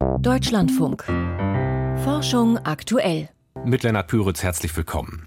Deutschlandfunk. 0.00 1.04
Forschung 2.04 2.56
aktuell. 2.58 3.28
Mit 3.66 3.82
Lennart 3.82 4.08
Püritz 4.08 4.42
herzlich 4.42 4.74
willkommen. 4.74 5.26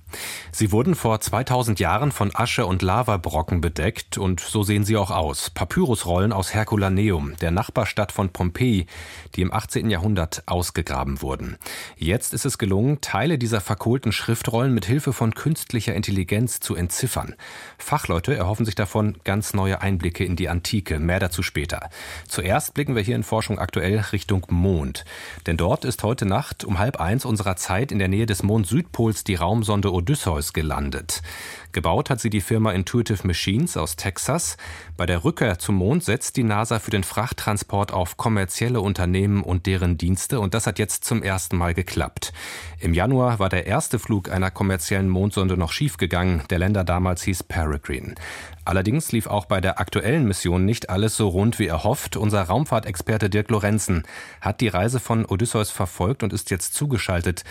Sie 0.52 0.72
wurden 0.72 0.96
vor 0.96 1.20
2000 1.20 1.80
Jahren 1.80 2.12
von 2.12 2.32
Asche 2.34 2.66
und 2.66 2.82
Lavabrocken 2.82 3.62
bedeckt 3.62 4.18
und 4.18 4.40
so 4.40 4.64
sehen 4.64 4.84
sie 4.84 4.98
auch 4.98 5.12
aus. 5.12 5.50
Papyrusrollen 5.50 6.34
aus 6.34 6.54
Herculaneum, 6.54 7.36
der 7.38 7.52
Nachbarstadt 7.52 8.12
von 8.12 8.30
Pompeji, 8.30 8.86
die 9.36 9.42
im 9.42 9.54
18. 9.54 9.90
Jahrhundert 9.90 10.44
ausgegraben 10.46 11.22
wurden. 11.22 11.58
Jetzt 11.98 12.34
ist 12.34 12.46
es 12.46 12.58
gelungen, 12.58 13.02
Teile 13.02 13.38
dieser 13.38 13.62
verkohlten 13.62 14.12
Schriftrollen 14.12 14.74
mit 14.74 14.86
Hilfe 14.86 15.14
von 15.14 15.34
künstlicher 15.34 15.94
Intelligenz 15.96 16.60
zu 16.60 16.76
entziffern. 16.76 17.36
Fachleute 17.78 18.36
erhoffen 18.36 18.66
sich 18.66 18.76
davon 18.76 19.18
ganz 19.24 19.54
neue 19.54 19.82
Einblicke 19.82 20.24
in 20.24 20.36
die 20.36 20.50
Antike. 20.50 21.00
Mehr 21.00 21.20
dazu 21.20 21.44
später. 21.44 21.90
Zuerst 22.28 22.74
blicken 22.74 22.96
wir 22.96 23.02
hier 23.02 23.16
in 23.16 23.24
Forschung 23.24 23.60
aktuell 23.60 24.00
Richtung 24.12 24.46
Mond. 24.50 25.06
Denn 25.48 25.58
dort 25.58 25.86
ist 25.86 26.04
heute 26.04 26.26
Nacht 26.26 26.64
um 26.64 26.80
halb 26.80 27.00
eins 27.00 27.26
unserer 27.26 27.56
Zeit 27.56 27.92
in 27.92 28.00
der 28.00 28.08
Nähe 28.08 28.26
des 28.26 28.44
Mond-Südpols 28.44 29.24
die 29.24 29.36
Raumsonde 29.36 29.92
Odysseus 30.04 30.52
gelandet. 30.52 31.22
Gebaut 31.72 32.10
hat 32.10 32.20
sie 32.20 32.30
die 32.30 32.42
Firma 32.42 32.74
Intuitive 32.74 33.26
Machines 33.26 33.78
aus 33.78 33.96
Texas. 33.96 34.58
Bei 34.96 35.08
der 35.08 35.24
Rückkehr 35.24 35.58
zum 35.58 35.76
Mond 35.76 36.04
setzt 36.04 36.38
die 36.38 36.44
NASA 36.44 36.78
für 36.78 36.92
den 36.92 37.04
Frachttransport 37.04 37.92
auf 37.92 38.16
kommerzielle 38.16 38.80
Unternehmen 38.80 39.42
und 39.42 39.66
deren 39.66 39.98
Dienste 39.98 40.40
und 40.40 40.54
das 40.54 40.68
hat 40.68 40.78
jetzt 40.78 41.04
zum 41.04 41.24
ersten 41.24 41.58
Mal 41.58 41.74
geklappt. 41.74 42.32
Im 42.80 42.94
Januar 42.94 43.40
war 43.40 43.50
der 43.50 43.66
erste 43.66 43.98
Flug 43.98 44.30
einer 44.30 44.52
kommerziellen 44.52 45.10
Mondsonde 45.10 45.58
noch 45.58 45.72
schiefgegangen. 45.72 46.44
Der 46.52 46.60
Länder 46.60 46.84
damals 46.84 47.24
hieß 47.24 47.42
Peregrine. 47.42 48.14
Allerdings 48.66 49.12
lief 49.12 49.26
auch 49.26 49.46
bei 49.46 49.62
der 49.62 49.80
aktuellen 49.80 50.28
Mission 50.28 50.64
nicht 50.64 50.92
alles 50.92 51.18
so 51.18 51.28
rund 51.28 51.58
wie 51.58 51.68
erhofft. 51.68 52.16
Unser 52.16 52.44
Raumfahrtexperte 52.44 53.32
Dirk 53.32 53.50
Lorenzen 53.50 54.04
hat 54.42 54.62
die 54.62 54.68
Reise 54.68 55.00
von 55.00 55.26
Odysseus 55.26 55.72
verfolgt 55.72 56.22
und 56.22 56.34
ist 56.34 56.52
jetzt 56.52 56.76
zugeschaltet. 56.76 57.44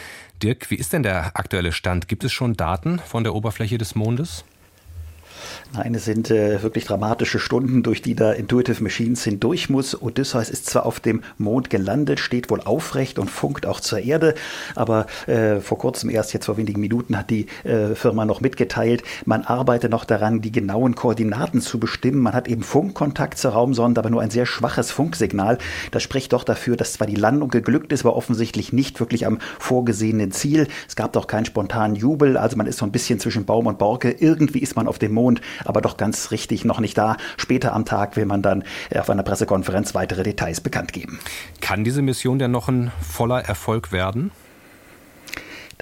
Dirk, 0.44 0.70
wie 0.70 0.76
ist 0.76 0.92
denn 0.92 1.02
der 1.02 1.36
aktuelle 1.36 1.72
Stand? 1.72 2.06
Gibt 2.06 2.22
es 2.22 2.32
schon 2.32 2.54
Daten 2.54 3.00
von 3.00 3.24
der 3.24 3.34
Oberfläche 3.34 3.78
des 3.78 3.96
Mondes? 3.96 4.44
Nein, 5.74 5.94
es 5.94 6.04
sind 6.04 6.30
äh, 6.30 6.62
wirklich 6.62 6.84
dramatische 6.84 7.38
Stunden, 7.38 7.82
durch 7.82 8.02
die 8.02 8.14
da 8.14 8.32
Intuitive 8.32 8.82
Machines 8.82 9.24
hindurch 9.24 9.70
muss. 9.70 10.00
Odysseus 10.00 10.50
ist 10.50 10.66
zwar 10.66 10.86
auf 10.86 11.00
dem 11.00 11.22
Mond 11.38 11.70
gelandet, 11.70 12.20
steht 12.20 12.50
wohl 12.50 12.60
aufrecht 12.60 13.18
und 13.18 13.30
funkt 13.30 13.66
auch 13.66 13.80
zur 13.80 14.00
Erde, 14.00 14.34
aber 14.74 15.06
äh, 15.26 15.60
vor 15.60 15.78
kurzem, 15.78 16.10
erst 16.10 16.32
jetzt 16.32 16.46
vor 16.46 16.56
wenigen 16.56 16.80
Minuten, 16.80 17.16
hat 17.16 17.30
die 17.30 17.46
äh, 17.64 17.94
Firma 17.94 18.24
noch 18.24 18.40
mitgeteilt, 18.40 19.02
man 19.24 19.42
arbeite 19.42 19.88
noch 19.88 20.04
daran, 20.04 20.40
die 20.40 20.52
genauen 20.52 20.94
Koordinaten 20.94 21.60
zu 21.60 21.78
bestimmen. 21.78 22.20
Man 22.20 22.34
hat 22.34 22.48
eben 22.48 22.62
Funkkontakt 22.62 23.38
zur 23.38 23.52
Raumsonde, 23.52 24.00
aber 24.00 24.10
nur 24.10 24.20
ein 24.20 24.30
sehr 24.30 24.46
schwaches 24.46 24.90
Funksignal. 24.90 25.58
Das 25.90 26.02
spricht 26.02 26.32
doch 26.32 26.44
dafür, 26.44 26.76
dass 26.76 26.94
zwar 26.94 27.06
die 27.06 27.16
Landung 27.16 27.48
geglückt 27.48 27.92
ist, 27.92 28.04
aber 28.04 28.16
offensichtlich 28.16 28.72
nicht 28.72 29.00
wirklich 29.00 29.26
am 29.26 29.38
vorgesehenen 29.58 30.32
Ziel. 30.32 30.68
Es 30.88 30.96
gab 30.96 31.12
doch 31.12 31.26
keinen 31.26 31.44
spontanen 31.44 31.96
Jubel, 31.96 32.36
also 32.36 32.56
man 32.56 32.66
ist 32.66 32.78
so 32.78 32.84
ein 32.84 32.92
bisschen 32.92 33.20
zwischen 33.20 33.44
Baum 33.44 33.66
und 33.66 33.78
Borke. 33.78 34.10
Irgendwie 34.10 34.60
ist 34.60 34.76
man 34.76 34.88
auf 34.88 34.98
dem 34.98 35.12
Mond 35.12 35.31
aber 35.64 35.80
doch 35.80 35.96
ganz 35.96 36.30
richtig 36.30 36.64
noch 36.64 36.80
nicht 36.80 36.98
da. 36.98 37.16
Später 37.36 37.72
am 37.72 37.84
Tag 37.84 38.16
will 38.16 38.26
man 38.26 38.42
dann 38.42 38.64
äh, 38.90 38.98
auf 38.98 39.10
einer 39.10 39.22
Pressekonferenz 39.22 39.94
weitere 39.94 40.22
Details 40.22 40.60
bekannt 40.60 40.92
geben. 40.92 41.20
Kann 41.60 41.84
diese 41.84 42.02
Mission 42.02 42.38
denn 42.38 42.50
noch 42.50 42.68
ein 42.68 42.92
voller 43.00 43.40
Erfolg 43.40 43.92
werden? 43.92 44.30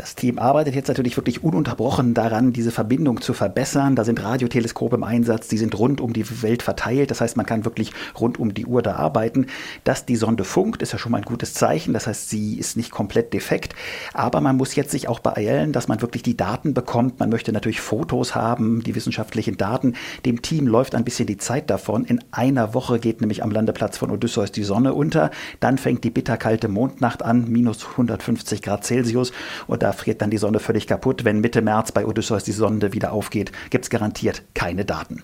Das 0.01 0.15
Team 0.15 0.39
arbeitet 0.39 0.75
jetzt 0.75 0.89
natürlich 0.89 1.19
wirklich 1.19 1.45
ununterbrochen 1.45 2.15
daran, 2.15 2.55
diese 2.55 2.71
Verbindung 2.71 3.21
zu 3.21 3.35
verbessern. 3.35 3.97
Da 3.97 4.05
sind 4.05 4.25
Radioteleskope 4.25 4.97
im 4.97 5.05
Einsatz, 5.05 5.49
die 5.49 5.59
sind 5.59 5.79
rund 5.79 6.01
um 6.01 6.15
die 6.15 6.25
Welt 6.43 6.63
verteilt. 6.63 7.11
Das 7.11 7.21
heißt, 7.21 7.37
man 7.37 7.45
kann 7.45 7.67
wirklich 7.67 7.93
rund 8.19 8.41
um 8.41 8.55
die 8.55 8.65
Uhr 8.65 8.81
da 8.81 8.95
arbeiten. 8.95 9.49
Dass 9.85 10.07
die 10.07 10.17
Sonde 10.17 10.45
funkt, 10.45 10.81
ist 10.81 10.93
ja 10.93 10.99
schon 10.99 11.13
mal 11.13 11.19
ein 11.19 11.25
gutes 11.25 11.53
Zeichen. 11.53 11.93
Das 11.93 12.07
heißt, 12.07 12.31
sie 12.31 12.55
ist 12.55 12.79
nicht 12.79 12.91
komplett 12.91 13.35
defekt. 13.35 13.75
Aber 14.15 14.41
man 14.41 14.57
muss 14.57 14.75
jetzt 14.75 14.91
sich 14.91 15.07
auch 15.07 15.19
beeilen, 15.19 15.75
dass 15.75 15.87
man 15.87 16.01
wirklich 16.01 16.23
die 16.23 16.37
Daten 16.37 16.73
bekommt. 16.73 17.21
Man 17.21 17.29
möchte 17.29 17.53
natürlich 17.53 17.83
Fotos 17.83 18.35
haben, 18.35 18.83
die 18.83 18.95
wissenschaftlichen 18.95 19.59
Daten. 19.59 19.97
Dem 20.25 20.41
Team 20.41 20.67
läuft 20.67 20.95
ein 20.95 21.05
bisschen 21.05 21.27
die 21.27 21.37
Zeit 21.37 21.69
davon. 21.69 22.07
In 22.07 22.25
einer 22.31 22.73
Woche 22.73 23.01
geht 23.01 23.21
nämlich 23.21 23.43
am 23.43 23.51
Landeplatz 23.51 23.99
von 23.99 24.11
Odysseus 24.11 24.51
die 24.51 24.65
Sonne 24.65 24.95
unter. 24.95 25.31
Dann 25.61 25.77
fängt 25.77 26.05
die 26.05 26.11
bitterkalte 26.11 26.69
Mondnacht 26.69 27.23
an, 27.23 27.51
minus 27.51 27.87
150 27.87 28.63
Grad 28.63 28.87
Celsius. 28.87 29.33
Und 29.67 29.83
da 29.83 29.90
friert 29.93 30.23
dann 30.23 30.31
die 30.31 30.39
Sonde 30.39 30.61
völlig 30.61 30.87
kaputt. 30.87 31.25
Wenn 31.25 31.41
Mitte 31.41 31.63
März 31.63 31.93
bei 31.93 32.07
Odysseus 32.07 32.45
die 32.45 32.53
Sonde 32.53 32.93
wieder 32.93 33.13
aufgeht, 33.13 33.53
gibt 33.71 33.85
es 33.85 33.91
garantiert 33.91 34.43
keine 34.55 34.85
Daten. 34.85 35.23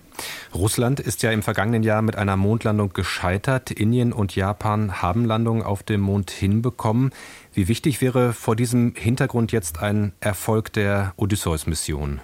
Russland 0.54 1.00
ist 1.00 1.22
ja 1.22 1.30
im 1.30 1.42
vergangenen 1.42 1.82
Jahr 1.82 2.02
mit 2.02 2.16
einer 2.16 2.36
Mondlandung 2.36 2.92
gescheitert. 2.92 3.70
Indien 3.70 4.12
und 4.12 4.34
Japan 4.34 5.02
haben 5.02 5.24
Landungen 5.24 5.62
auf 5.62 5.82
dem 5.82 6.00
Mond 6.00 6.30
hinbekommen. 6.30 7.10
Wie 7.52 7.68
wichtig 7.68 8.00
wäre 8.00 8.32
vor 8.32 8.56
diesem 8.56 8.94
Hintergrund 8.96 9.52
jetzt 9.52 9.80
ein 9.80 10.12
Erfolg 10.20 10.72
der 10.72 11.12
Odysseus-Mission? 11.16 12.20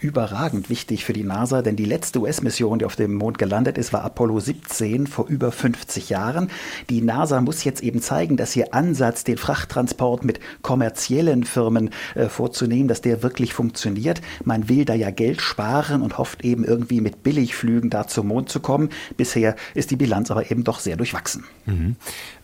Überragend 0.00 0.70
wichtig 0.70 1.04
für 1.04 1.12
die 1.12 1.24
NASA, 1.24 1.62
denn 1.62 1.76
die 1.76 1.84
letzte 1.84 2.20
US-Mission, 2.20 2.78
die 2.78 2.84
auf 2.84 2.96
dem 2.96 3.14
Mond 3.14 3.38
gelandet 3.38 3.78
ist, 3.78 3.92
war 3.92 4.02
Apollo 4.02 4.40
17 4.40 5.06
vor 5.06 5.26
über 5.28 5.52
50 5.52 6.08
Jahren. 6.08 6.50
Die 6.88 7.02
NASA 7.02 7.40
muss 7.40 7.64
jetzt 7.64 7.82
eben 7.82 8.00
zeigen, 8.00 8.36
dass 8.36 8.56
ihr 8.56 8.74
Ansatz, 8.74 9.24
den 9.24 9.36
Frachttransport 9.36 10.24
mit 10.24 10.40
kommerziellen 10.62 11.44
Firmen 11.44 11.90
äh, 12.14 12.28
vorzunehmen, 12.28 12.88
dass 12.88 13.02
der 13.02 13.22
wirklich 13.22 13.52
funktioniert. 13.52 14.20
Man 14.44 14.68
will 14.68 14.84
da 14.84 14.94
ja 14.94 15.10
Geld 15.10 15.40
sparen 15.42 16.02
und 16.02 16.18
hofft 16.18 16.44
eben 16.44 16.64
irgendwie 16.64 17.00
mit 17.00 17.22
Billigflügen 17.22 17.90
da 17.90 18.06
zum 18.06 18.28
Mond 18.28 18.48
zu 18.48 18.60
kommen. 18.60 18.88
Bisher 19.16 19.54
ist 19.74 19.90
die 19.90 19.96
Bilanz 19.96 20.30
aber 20.30 20.50
eben 20.50 20.64
doch 20.64 20.80
sehr 20.80 20.96
durchwachsen. 20.96 21.44
Mhm. 21.66 21.96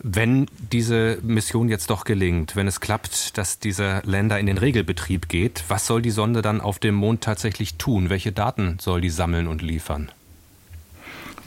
Wenn 0.08 0.46
diese 0.70 1.18
Mission 1.22 1.68
jetzt 1.68 1.90
doch 1.90 2.04
gelingt, 2.04 2.54
wenn 2.54 2.68
es 2.68 2.78
klappt, 2.78 3.36
dass 3.38 3.58
dieser 3.58 4.02
Länder 4.04 4.38
in 4.38 4.46
den 4.46 4.56
Regelbetrieb 4.56 5.28
geht, 5.28 5.64
was 5.66 5.88
soll 5.88 6.00
die 6.00 6.12
Sonde 6.12 6.42
dann 6.42 6.60
auf 6.60 6.78
dem 6.78 6.94
Mond 6.94 7.24
tatsächlich 7.24 7.74
tun? 7.74 8.08
Welche 8.08 8.30
Daten 8.30 8.76
soll 8.80 9.00
die 9.00 9.10
sammeln 9.10 9.48
und 9.48 9.62
liefern? 9.62 10.12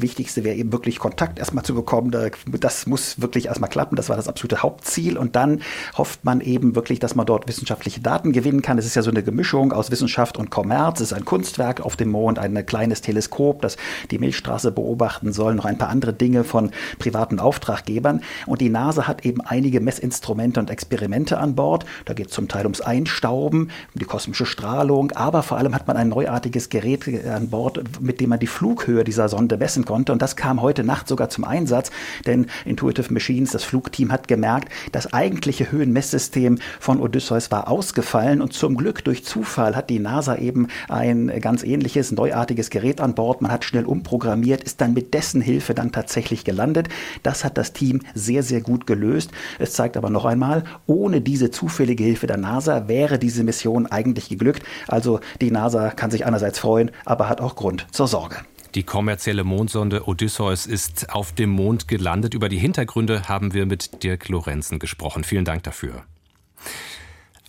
Wichtigste 0.01 0.43
wäre 0.43 0.55
eben 0.55 0.71
wirklich 0.71 0.99
Kontakt 0.99 1.39
erstmal 1.39 1.63
zu 1.63 1.73
bekommen. 1.75 2.11
Das 2.59 2.87
muss 2.87 3.21
wirklich 3.21 3.47
erstmal 3.47 3.69
klappen. 3.69 3.95
Das 3.95 4.09
war 4.09 4.15
das 4.15 4.27
absolute 4.27 4.63
Hauptziel. 4.63 5.17
Und 5.17 5.35
dann 5.35 5.61
hofft 5.97 6.25
man 6.25 6.41
eben 6.41 6.75
wirklich, 6.75 6.99
dass 6.99 7.15
man 7.15 7.25
dort 7.25 7.47
wissenschaftliche 7.47 8.01
Daten 8.01 8.31
gewinnen 8.31 8.61
kann. 8.61 8.77
Es 8.77 8.85
ist 8.85 8.95
ja 8.95 9.01
so 9.01 9.11
eine 9.11 9.23
Gemischung 9.23 9.71
aus 9.73 9.91
Wissenschaft 9.91 10.37
und 10.37 10.49
Kommerz. 10.49 10.99
Es 10.99 11.11
ist 11.11 11.17
ein 11.17 11.25
Kunstwerk 11.25 11.81
auf 11.81 11.95
dem 11.95 12.09
Mond, 12.09 12.39
ein 12.39 12.65
kleines 12.65 13.01
Teleskop, 13.01 13.61
das 13.61 13.77
die 14.11 14.19
Milchstraße 14.19 14.71
beobachten 14.71 15.33
soll, 15.33 15.55
noch 15.55 15.65
ein 15.65 15.77
paar 15.77 15.89
andere 15.89 16.13
Dinge 16.13 16.43
von 16.43 16.71
privaten 16.97 17.39
Auftraggebern. 17.39 18.21
Und 18.45 18.61
die 18.61 18.69
NASA 18.69 19.07
hat 19.07 19.25
eben 19.25 19.41
einige 19.41 19.79
Messinstrumente 19.79 20.59
und 20.59 20.69
Experimente 20.69 21.37
an 21.37 21.55
Bord. 21.55 21.85
Da 22.05 22.13
geht 22.13 22.27
es 22.27 22.33
zum 22.33 22.47
Teil 22.47 22.66
ums 22.66 22.81
Einstauben, 22.81 23.71
um 23.93 23.99
die 23.99 24.05
kosmische 24.05 24.45
Strahlung, 24.45 25.11
aber 25.11 25.43
vor 25.43 25.57
allem 25.57 25.75
hat 25.75 25.87
man 25.87 25.97
ein 25.97 26.09
neuartiges 26.09 26.69
Gerät 26.69 27.07
an 27.25 27.49
Bord, 27.49 27.81
mit 28.01 28.19
dem 28.19 28.29
man 28.29 28.39
die 28.39 28.47
Flughöhe 28.47 29.03
dieser 29.03 29.29
Sonde 29.29 29.57
messen 29.57 29.85
konnte. 29.89 30.13
Und 30.13 30.22
das 30.22 30.35
kam 30.35 30.61
heute 30.61 30.83
Nacht 30.83 31.07
sogar 31.07 31.29
zum 31.29 31.44
Einsatz, 31.44 31.91
denn 32.25 32.45
Intuitive 32.63 33.11
Machines, 33.11 33.51
das 33.51 33.63
Flugteam, 33.63 34.11
hat 34.11 34.27
gemerkt, 34.27 34.69
das 34.91 35.13
eigentliche 35.13 35.72
Höhenmesssystem 35.72 36.59
von 36.79 37.01
Odysseus 37.01 37.51
war 37.51 37.67
ausgefallen 37.67 38.41
und 38.41 38.53
zum 38.53 38.78
Glück 38.78 39.03
durch 39.03 39.25
Zufall 39.25 39.75
hat 39.75 39.89
die 39.89 39.99
NASA 39.99 40.35
eben 40.35 40.67
ein 40.88 41.31
ganz 41.41 41.63
ähnliches, 41.63 42.11
neuartiges 42.11 42.69
Gerät 42.69 43.01
an 43.01 43.16
Bord. 43.16 43.41
Man 43.41 43.51
hat 43.51 43.66
schnell 43.66 43.85
umprogrammiert, 43.85 44.63
ist 44.63 44.79
dann 44.79 44.94
mit 44.94 45.13
dessen 45.13 45.41
Hilfe 45.41 45.73
dann 45.73 45.91
tatsächlich 45.91 46.45
gelandet. 46.45 46.88
Das 47.23 47.44
hat 47.44 47.57
das 47.57 47.73
Team 47.73 48.01
sehr, 48.13 48.44
sehr 48.44 48.61
gut 48.61 48.85
gelöst. 48.85 49.31
Es 49.57 49.73
zeigt 49.73 49.97
aber 49.97 50.09
noch 50.09 50.25
einmal, 50.25 50.63
ohne 50.85 51.19
diese 51.19 51.49
zufällige 51.49 52.03
Hilfe 52.03 52.28
der 52.28 52.38
NASA 52.38 52.88
wäre 52.88 53.17
diese 53.17 53.44
Mission 53.44 53.88
eigentlich 53.88 54.29
geglückt. 54.29 54.63
Also 54.88 55.19
die 55.41 55.49
NASA 55.51 55.89
kann 55.89 56.11
sich 56.11 56.28
einerseits 56.28 56.59
freuen, 56.59 56.91
aber 57.05 57.28
hat 57.28 57.41
auch 57.41 57.55
Grund 57.55 57.88
zur 57.91 58.07
Sorge. 58.07 58.38
Die 58.75 58.84
kommerzielle 58.84 59.44
Mondsonde 59.44 60.07
Odysseus 60.07 60.68
ist 60.68 61.09
auf 61.09 61.31
dem 61.31 61.50
Mond 61.50 61.88
gelandet. 61.88 62.35
Über 62.35 62.50
die 62.50 62.59
Hintergründe 62.59 63.28
haben 63.28 63.53
wir 63.53 63.66
mit 63.66 64.03
Dirk 64.03 64.29
Lorenzen 64.29 64.78
gesprochen. 64.78 65.23
Vielen 65.23 65.46
Dank 65.46 65.64
dafür. 65.64 66.03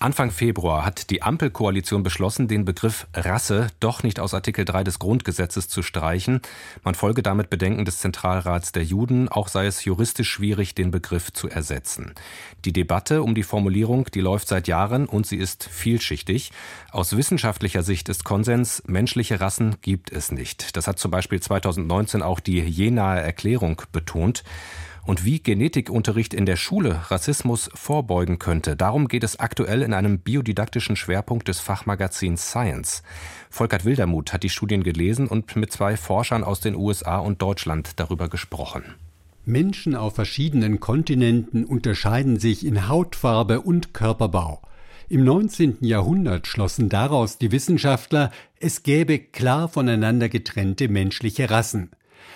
Anfang 0.02 0.30
Februar 0.30 0.86
hat 0.86 1.10
die 1.10 1.20
Ampelkoalition 1.20 2.02
beschlossen, 2.02 2.48
den 2.48 2.64
Begriff 2.64 3.06
Rasse 3.12 3.66
doch 3.80 4.02
nicht 4.02 4.18
aus 4.18 4.32
Artikel 4.32 4.64
3 4.64 4.82
des 4.82 4.98
Grundgesetzes 4.98 5.68
zu 5.68 5.82
streichen. 5.82 6.40
Man 6.82 6.94
folge 6.94 7.22
damit 7.22 7.50
Bedenken 7.50 7.84
des 7.84 7.98
Zentralrats 7.98 8.72
der 8.72 8.82
Juden, 8.82 9.28
auch 9.28 9.48
sei 9.48 9.66
es 9.66 9.84
juristisch 9.84 10.30
schwierig, 10.30 10.74
den 10.74 10.90
Begriff 10.90 11.34
zu 11.34 11.50
ersetzen. 11.50 12.14
Die 12.64 12.72
Debatte 12.72 13.22
um 13.22 13.34
die 13.34 13.42
Formulierung, 13.42 14.06
die 14.06 14.22
läuft 14.22 14.48
seit 14.48 14.68
Jahren 14.68 15.04
und 15.04 15.26
sie 15.26 15.36
ist 15.36 15.64
vielschichtig. 15.64 16.50
Aus 16.92 17.14
wissenschaftlicher 17.14 17.82
Sicht 17.82 18.08
ist 18.08 18.24
Konsens, 18.24 18.82
menschliche 18.86 19.38
Rassen 19.38 19.76
gibt 19.82 20.10
es 20.10 20.32
nicht. 20.32 20.78
Das 20.78 20.86
hat 20.86 20.98
zum 20.98 21.10
Beispiel 21.10 21.40
2019 21.40 22.22
auch 22.22 22.40
die 22.40 22.60
Jenaer 22.60 23.20
Erklärung 23.20 23.82
betont 23.92 24.44
und 25.10 25.24
wie 25.24 25.40
Genetikunterricht 25.40 26.34
in 26.34 26.46
der 26.46 26.54
Schule 26.54 27.10
Rassismus 27.10 27.68
vorbeugen 27.74 28.38
könnte. 28.38 28.76
Darum 28.76 29.08
geht 29.08 29.24
es 29.24 29.40
aktuell 29.40 29.82
in 29.82 29.92
einem 29.92 30.20
biodidaktischen 30.20 30.94
Schwerpunkt 30.94 31.48
des 31.48 31.58
Fachmagazins 31.58 32.50
Science. 32.50 33.02
Volkert 33.50 33.84
Wildermuth 33.84 34.32
hat 34.32 34.44
die 34.44 34.50
Studien 34.50 34.84
gelesen 34.84 35.26
und 35.26 35.56
mit 35.56 35.72
zwei 35.72 35.96
Forschern 35.96 36.44
aus 36.44 36.60
den 36.60 36.76
USA 36.76 37.18
und 37.18 37.42
Deutschland 37.42 37.98
darüber 37.98 38.28
gesprochen. 38.28 38.84
Menschen 39.44 39.96
auf 39.96 40.14
verschiedenen 40.14 40.78
Kontinenten 40.78 41.64
unterscheiden 41.64 42.38
sich 42.38 42.64
in 42.64 42.86
Hautfarbe 42.86 43.62
und 43.62 43.92
Körperbau. 43.92 44.62
Im 45.08 45.24
19. 45.24 45.78
Jahrhundert 45.80 46.46
schlossen 46.46 46.88
daraus 46.88 47.36
die 47.36 47.50
Wissenschaftler, 47.50 48.30
es 48.60 48.84
gäbe 48.84 49.18
klar 49.18 49.68
voneinander 49.68 50.28
getrennte 50.28 50.86
menschliche 50.88 51.50
Rassen. 51.50 51.90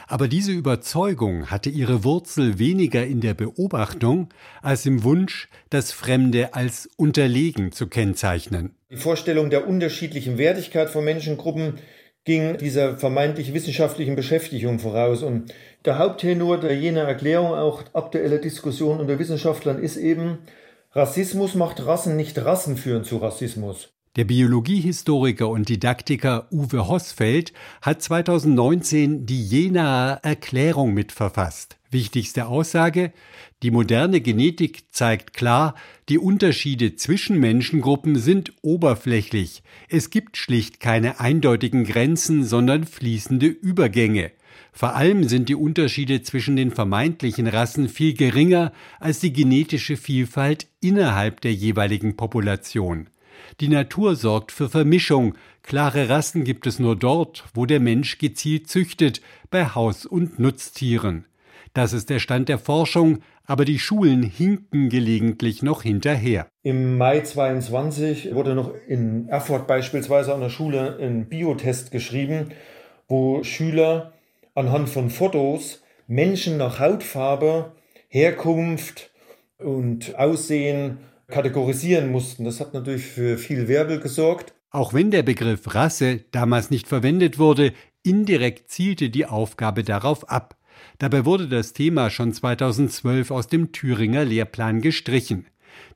Aber 0.07 0.29
diese 0.29 0.53
Überzeugung 0.53 1.51
hatte 1.51 1.71
ihre 1.71 2.05
Wurzel 2.05 2.59
weniger 2.59 3.07
in 3.07 3.21
der 3.21 3.35
Beobachtung 3.35 4.29
als 4.63 4.87
im 4.87 5.03
Wunsch, 5.03 5.49
das 5.71 5.93
Fremde 5.93 6.55
als 6.55 6.89
unterlegen 6.97 7.73
zu 7.73 7.87
kennzeichnen. 7.87 8.75
Die 8.91 8.97
Vorstellung 8.97 9.51
der 9.51 9.67
unterschiedlichen 9.67 10.39
Wertigkeit 10.39 10.91
von 10.91 11.05
Menschengruppen 11.05 11.79
ging 12.25 12.57
dieser 12.57 12.97
vermeintlich 12.97 13.53
wissenschaftlichen 13.53 14.17
Beschäftigung 14.17 14.79
voraus. 14.79 15.23
Und 15.23 15.53
der 15.85 15.99
Haupttenor 15.99 16.59
der 16.59 16.77
jener 16.77 17.03
Erklärung, 17.03 17.55
auch 17.55 17.83
aktueller 17.93 18.39
Diskussion 18.39 19.01
unter 19.01 19.19
Wissenschaftlern, 19.19 19.79
ist 19.79 19.97
eben, 19.97 20.39
Rassismus 20.93 21.55
macht 21.55 21.85
Rassen 21.85 22.17
nicht 22.17 22.39
Rassen 22.39 22.77
führen 22.77 23.05
zu 23.05 23.19
Rassismus. 23.19 23.93
Der 24.17 24.23
Biologiehistoriker 24.23 25.49
und 25.49 25.69
Didaktiker 25.69 26.47
Uwe 26.53 26.87
Hossfeld 26.87 27.53
hat 27.83 28.01
2019 28.01 29.27
die 29.27 29.45
Jenaer 29.45 30.21
Erklärung 30.23 30.95
mitverfasst. 30.95 31.79
Wichtigste 31.91 32.47
Aussage, 32.47 33.13
die 33.65 33.73
moderne 33.73 34.21
Genetik 34.21 34.85
zeigt 34.93 35.35
klar, 35.35 35.75
die 36.09 36.19
Unterschiede 36.19 36.95
zwischen 36.95 37.41
Menschengruppen 37.41 38.15
sind 38.15 38.53
oberflächlich. 38.63 39.65
Es 39.89 40.11
gibt 40.11 40.37
schlicht 40.37 40.79
keine 40.79 41.19
eindeutigen 41.19 41.83
Grenzen, 41.83 42.45
sondern 42.45 42.85
fließende 42.85 43.47
Übergänge. 43.47 44.31
Vor 44.71 44.95
allem 44.95 45.25
sind 45.25 45.49
die 45.49 45.57
Unterschiede 45.57 46.23
zwischen 46.23 46.55
den 46.55 46.71
vermeintlichen 46.71 47.49
Rassen 47.49 47.89
viel 47.89 48.15
geringer 48.15 48.73
als 49.01 49.19
die 49.19 49.33
genetische 49.33 49.97
Vielfalt 49.97 50.69
innerhalb 50.81 51.41
der 51.41 51.53
jeweiligen 51.53 52.17
Population. 52.17 53.09
Die 53.61 53.69
Natur 53.69 54.17
sorgt 54.17 54.51
für 54.51 54.69
Vermischung. 54.69 55.35
Klare 55.63 56.09
Rassen 56.09 56.43
gibt 56.43 56.67
es 56.67 56.81
nur 56.81 56.97
dort, 56.97 57.45
wo 57.55 57.67
der 57.67 57.79
Mensch 57.79 58.19
gezielt 58.19 58.69
züchtet, 58.69 59.21
bei 59.51 59.67
Haus- 59.67 60.07
und 60.07 60.41
Nutztieren. 60.41 61.27
Das 61.73 61.93
ist 61.93 62.11
der 62.11 62.19
Stand 62.19 62.49
der 62.49 62.59
Forschung, 62.59 63.19
aber 63.47 63.65
die 63.65 63.79
Schulen 63.79 64.23
hinken 64.23 64.89
gelegentlich 64.89 65.63
noch 65.63 65.83
hinterher. 65.83 66.49
Im 66.63 66.99
Mai 66.99 67.21
22 67.21 68.35
wurde 68.35 68.55
noch 68.55 68.73
in 68.89 69.29
Erfurt 69.29 69.67
beispielsweise 69.67 70.35
an 70.35 70.41
der 70.41 70.51
Schule 70.51 70.99
ein 71.01 71.29
Biotest 71.29 71.91
geschrieben, 71.91 72.51
wo 73.07 73.45
Schüler 73.45 74.13
anhand 74.55 74.89
von 74.89 75.11
Fotos 75.11 75.83
Menschen 76.07 76.57
nach 76.57 76.81
Hautfarbe, 76.81 77.73
Herkunft 78.09 79.11
und 79.59 80.19
Aussehen 80.19 80.99
kategorisieren 81.29 82.11
mussten. 82.11 82.45
Das 82.45 82.61
hat 82.61 82.75
natürlich 82.75 83.07
für 83.07 83.39
viel 83.39 83.69
Wirbel 83.69 84.01
gesorgt. 84.01 84.55
Auch 84.71 84.93
wenn 84.93 85.11
der 85.11 85.23
Begriff 85.23 85.75
Rasse 85.75 86.25
damals 86.33 86.71
nicht 86.71 86.89
verwendet 86.89 87.39
wurde, 87.39 87.73
indirekt 88.03 88.71
zielte 88.71 89.11
die 89.11 89.27
Aufgabe 89.27 89.85
darauf 89.85 90.29
ab. 90.29 90.57
Dabei 90.99 91.25
wurde 91.25 91.49
das 91.49 91.73
Thema 91.73 92.11
schon 92.11 92.33
2012 92.33 93.31
aus 93.31 93.47
dem 93.47 93.73
Thüringer 93.73 94.25
Lehrplan 94.25 94.81
gestrichen. 94.81 95.47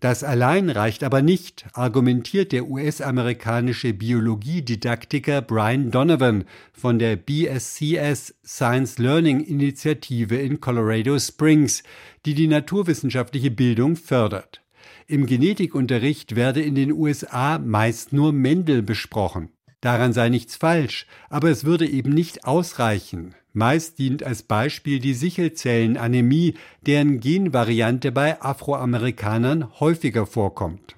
Das 0.00 0.22
allein 0.22 0.70
reicht 0.70 1.02
aber 1.02 1.22
nicht, 1.22 1.66
argumentiert 1.72 2.52
der 2.52 2.68
US-amerikanische 2.68 3.92
Biologiedidaktiker 3.92 5.42
Brian 5.42 5.90
Donovan 5.90 6.44
von 6.72 6.98
der 6.98 7.16
BSCS 7.16 8.34
Science 8.44 8.98
Learning 8.98 9.40
Initiative 9.40 10.36
in 10.36 10.60
Colorado 10.60 11.18
Springs, 11.18 11.82
die 12.26 12.34
die 12.34 12.46
naturwissenschaftliche 12.46 13.50
Bildung 13.50 13.96
fördert. 13.96 14.62
Im 15.06 15.26
Genetikunterricht 15.26 16.36
werde 16.36 16.62
in 16.62 16.74
den 16.74 16.92
USA 16.92 17.58
meist 17.58 18.12
nur 18.12 18.32
Mendel 18.32 18.82
besprochen. 18.82 19.50
Daran 19.80 20.12
sei 20.12 20.28
nichts 20.28 20.56
falsch, 20.56 21.06
aber 21.30 21.50
es 21.50 21.64
würde 21.64 21.86
eben 21.88 22.12
nicht 22.12 22.44
ausreichen. 22.44 23.34
Meist 23.52 23.98
dient 23.98 24.22
als 24.22 24.42
Beispiel 24.42 24.98
die 24.98 25.14
Sichelzellenanämie, 25.14 26.54
deren 26.82 27.20
Genvariante 27.20 28.12
bei 28.12 28.40
Afroamerikanern 28.40 29.80
häufiger 29.80 30.26
vorkommt. 30.26 30.96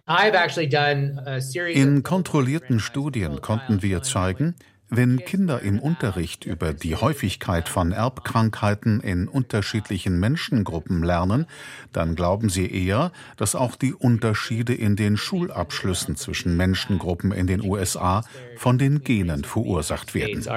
In 1.74 2.02
kontrollierten 2.02 2.80
Studien 2.80 3.40
konnten 3.40 3.82
wir 3.82 4.02
zeigen, 4.02 4.56
wenn 4.90 5.24
Kinder 5.24 5.62
im 5.62 5.78
Unterricht 5.78 6.44
über 6.44 6.72
die 6.72 6.96
Häufigkeit 6.96 7.68
von 7.68 7.92
Erbkrankheiten 7.92 9.00
in 9.00 9.28
unterschiedlichen 9.28 10.18
Menschengruppen 10.18 11.02
lernen, 11.02 11.46
dann 11.92 12.16
glauben 12.16 12.48
sie 12.48 12.70
eher, 12.70 13.12
dass 13.36 13.54
auch 13.54 13.76
die 13.76 13.94
Unterschiede 13.94 14.74
in 14.74 14.96
den 14.96 15.16
Schulabschlüssen 15.16 16.16
zwischen 16.16 16.56
Menschengruppen 16.56 17.30
in 17.32 17.46
den 17.46 17.62
USA 17.62 18.24
von 18.56 18.78
den 18.78 19.04
Genen 19.04 19.44
verursacht 19.44 20.14
werden. 20.14 20.36
Also 20.36 20.50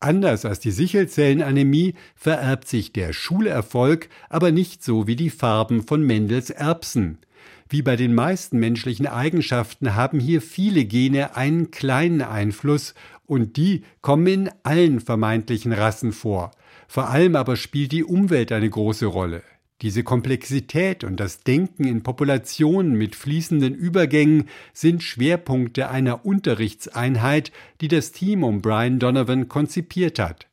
Anders 0.00 0.44
als 0.44 0.58
die 0.58 0.72
Sichelzellenanämie 0.72 1.94
vererbt 2.16 2.66
sich 2.66 2.92
der 2.92 3.12
Schulerfolg 3.12 4.08
aber 4.28 4.50
nicht 4.50 4.82
so 4.82 5.06
wie 5.06 5.14
die 5.14 5.30
Farben 5.30 5.86
von 5.86 6.02
Mendels 6.02 6.50
Erbsen. 6.50 7.18
Wie 7.72 7.80
bei 7.80 7.96
den 7.96 8.14
meisten 8.14 8.58
menschlichen 8.58 9.06
Eigenschaften 9.06 9.94
haben 9.94 10.20
hier 10.20 10.42
viele 10.42 10.84
Gene 10.84 11.36
einen 11.36 11.70
kleinen 11.70 12.20
Einfluss 12.20 12.92
und 13.24 13.56
die 13.56 13.84
kommen 14.02 14.26
in 14.26 14.50
allen 14.62 15.00
vermeintlichen 15.00 15.72
Rassen 15.72 16.12
vor. 16.12 16.50
Vor 16.86 17.08
allem 17.08 17.34
aber 17.34 17.56
spielt 17.56 17.92
die 17.92 18.04
Umwelt 18.04 18.52
eine 18.52 18.68
große 18.68 19.06
Rolle. 19.06 19.42
Diese 19.80 20.02
Komplexität 20.02 21.02
und 21.02 21.18
das 21.18 21.44
Denken 21.44 21.84
in 21.84 22.02
Populationen 22.02 22.92
mit 22.92 23.16
fließenden 23.16 23.74
Übergängen 23.74 24.50
sind 24.74 25.02
Schwerpunkte 25.02 25.88
einer 25.88 26.26
Unterrichtseinheit, 26.26 27.52
die 27.80 27.88
das 27.88 28.12
Team 28.12 28.44
um 28.44 28.60
Brian 28.60 28.98
Donovan 28.98 29.48
konzipiert 29.48 30.18
hat. 30.18 30.46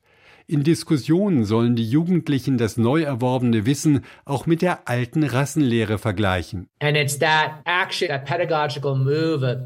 In 0.49 0.63
Diskussionen 0.63 1.45
sollen 1.45 1.75
die 1.75 1.87
Jugendlichen 1.87 2.57
das 2.57 2.75
neu 2.75 3.03
erworbene 3.03 3.67
Wissen 3.67 4.03
auch 4.25 4.47
mit 4.47 4.63
der 4.63 4.87
alten 4.89 5.23
Rassenlehre 5.23 5.99
vergleichen. 5.99 6.67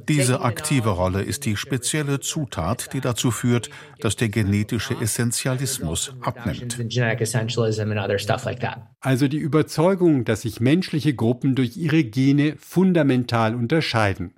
Diese 0.10 0.42
aktive 0.42 0.90
Rolle 0.90 1.22
ist 1.22 1.46
die 1.46 1.56
spezielle 1.56 2.20
Zutat, 2.20 2.92
die 2.92 3.00
dazu 3.00 3.32
führt, 3.32 3.70
dass 4.02 4.18
der 4.18 4.28
genetische 4.28 4.96
Essentialismus 5.00 6.14
abnimmt. 6.20 6.78
Also 9.00 9.28
die 9.30 9.38
Überzeugung, 9.38 10.26
dass 10.26 10.42
sich 10.42 10.60
menschliche 10.60 11.16
Gruppen 11.16 11.56
durch 11.56 11.78
ihre 11.78 12.04
Gene 12.04 12.58
fundamental 12.60 13.56
unterscheiden. 13.56 14.34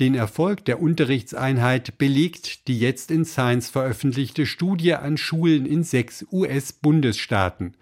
Den 0.00 0.14
Erfolg 0.14 0.64
der 0.64 0.80
Unterrichtseinheit 0.80 1.98
belegt 1.98 2.68
die 2.68 2.78
jetzt 2.78 3.10
in 3.10 3.24
Science 3.24 3.68
veröffentlichte 3.70 4.46
Studie 4.46 4.94
an 4.94 5.16
Schulen 5.16 5.66
in 5.66 5.84
sechs 5.84 6.24
US-Bundesstaaten. 6.32 7.74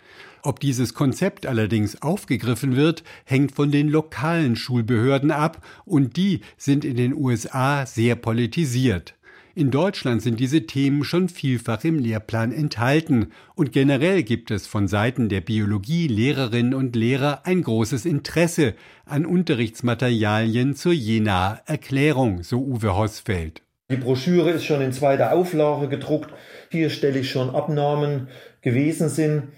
Ob 0.42 0.58
dieses 0.58 0.92
Konzept 0.94 1.46
allerdings 1.46 2.02
aufgegriffen 2.02 2.74
wird, 2.74 3.04
hängt 3.24 3.52
von 3.52 3.70
den 3.70 3.88
lokalen 3.88 4.56
Schulbehörden 4.56 5.30
ab, 5.30 5.64
und 5.84 6.16
die 6.16 6.40
sind 6.56 6.84
in 6.84 6.96
den 6.96 7.14
USA 7.14 7.86
sehr 7.86 8.16
politisiert. 8.16 9.14
In 9.54 9.70
Deutschland 9.70 10.22
sind 10.22 10.40
diese 10.40 10.64
Themen 10.66 11.04
schon 11.04 11.28
vielfach 11.28 11.84
im 11.84 11.98
Lehrplan 11.98 12.52
enthalten 12.52 13.32
und 13.54 13.70
generell 13.70 14.22
gibt 14.22 14.50
es 14.50 14.66
von 14.66 14.88
Seiten 14.88 15.28
der 15.28 15.42
Biologie 15.42 16.06
Lehrerinnen 16.06 16.72
und 16.72 16.96
Lehrer 16.96 17.42
ein 17.44 17.62
großes 17.62 18.06
Interesse 18.06 18.72
an 19.04 19.26
Unterrichtsmaterialien 19.26 20.74
zur 20.74 20.94
Jenaer 20.94 21.60
Erklärung, 21.66 22.42
so 22.42 22.60
Uwe 22.60 22.96
Hossfeld. 22.96 23.60
Die 23.90 23.96
Broschüre 23.96 24.52
ist 24.52 24.64
schon 24.64 24.80
in 24.80 24.92
zweiter 24.92 25.34
Auflage 25.34 25.88
gedruckt. 25.88 26.32
Hier 26.70 26.88
stelle 26.88 27.18
ich 27.18 27.30
schon 27.30 27.50
Abnahmen 27.50 28.28
gewesen 28.62 29.10
sind 29.10 29.48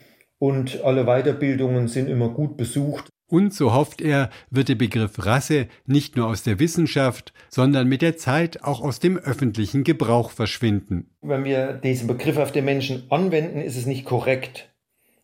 und 0.41 0.83
alle 0.83 1.05
Weiterbildungen 1.05 1.87
sind 1.87 2.09
immer 2.09 2.31
gut 2.31 2.57
besucht. 2.57 3.11
Und, 3.27 3.55
so 3.55 3.73
hofft 3.73 4.01
er, 4.01 4.31
wird 4.51 4.69
der 4.69 4.75
Begriff 4.75 5.25
Rasse 5.25 5.69
nicht 5.87 6.17
nur 6.17 6.27
aus 6.27 6.43
der 6.43 6.59
Wissenschaft, 6.59 7.33
sondern 7.49 7.89
mit 7.89 8.03
der 8.03 8.17
Zeit 8.17 8.63
auch 8.63 8.81
aus 8.81 9.01
dem 9.01 9.17
öffentlichen 9.17 9.83
Gebrauch 9.83 10.31
verschwinden. 10.31 11.11
Wenn 11.23 11.45
wir 11.45 11.73
diesen 11.73 12.07
Begriff 12.07 12.37
auf 12.37 12.53
den 12.53 12.67
Menschen 12.67 13.05
anwenden, 13.11 13.61
ist 13.61 13.77
es 13.77 13.87
nicht 13.87 14.05
korrekt. 14.05 14.71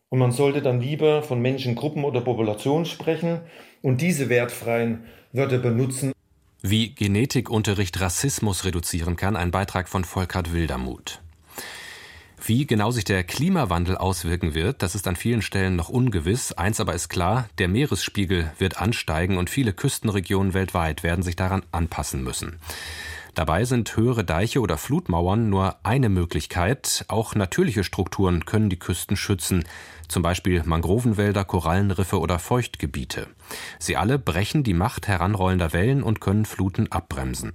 Und 0.09 0.19
man 0.19 0.31
sollte 0.31 0.61
dann 0.61 0.81
lieber 0.81 1.23
von 1.23 1.41
Menschengruppen 1.41 2.03
oder 2.03 2.21
Populationen 2.21 2.85
sprechen 2.85 3.41
und 3.81 4.01
diese 4.01 4.29
wertfreien 4.29 5.05
Wörter 5.31 5.59
benutzen. 5.59 6.11
Wie 6.61 6.93
Genetikunterricht 6.93 8.01
Rassismus 8.01 8.65
reduzieren 8.65 9.15
kann, 9.15 9.35
ein 9.35 9.51
Beitrag 9.51 9.87
von 9.87 10.03
Volkert 10.03 10.53
Wildermuth. 10.53 11.20
Wie 12.43 12.65
genau 12.65 12.89
sich 12.89 13.03
der 13.03 13.23
Klimawandel 13.23 13.97
auswirken 13.97 14.55
wird, 14.55 14.81
das 14.81 14.95
ist 14.95 15.07
an 15.07 15.15
vielen 15.15 15.43
Stellen 15.43 15.75
noch 15.75 15.89
ungewiss. 15.89 16.53
Eins 16.53 16.79
aber 16.79 16.95
ist 16.95 17.07
klar, 17.07 17.47
der 17.59 17.67
Meeresspiegel 17.67 18.51
wird 18.57 18.81
ansteigen 18.81 19.37
und 19.37 19.51
viele 19.51 19.73
Küstenregionen 19.73 20.55
weltweit 20.55 21.03
werden 21.03 21.21
sich 21.21 21.35
daran 21.35 21.61
anpassen 21.71 22.23
müssen. 22.23 22.57
Dabei 23.35 23.63
sind 23.65 23.95
höhere 23.95 24.23
Deiche 24.23 24.59
oder 24.59 24.77
Flutmauern 24.77 25.51
nur 25.51 25.75
eine 25.83 26.09
Möglichkeit. 26.09 27.05
Auch 27.09 27.35
natürliche 27.35 27.83
Strukturen 27.83 28.43
können 28.45 28.71
die 28.71 28.79
Küsten 28.79 29.15
schützen, 29.15 29.63
zum 30.11 30.21
Beispiel 30.21 30.61
Mangrovenwälder, 30.63 31.45
Korallenriffe 31.45 32.19
oder 32.19 32.37
Feuchtgebiete. 32.37 33.27
Sie 33.79 33.97
alle 33.97 34.19
brechen 34.19 34.63
die 34.63 34.73
Macht 34.73 35.07
heranrollender 35.07 35.73
Wellen 35.73 36.03
und 36.03 36.21
können 36.21 36.45
Fluten 36.45 36.91
abbremsen. 36.91 37.53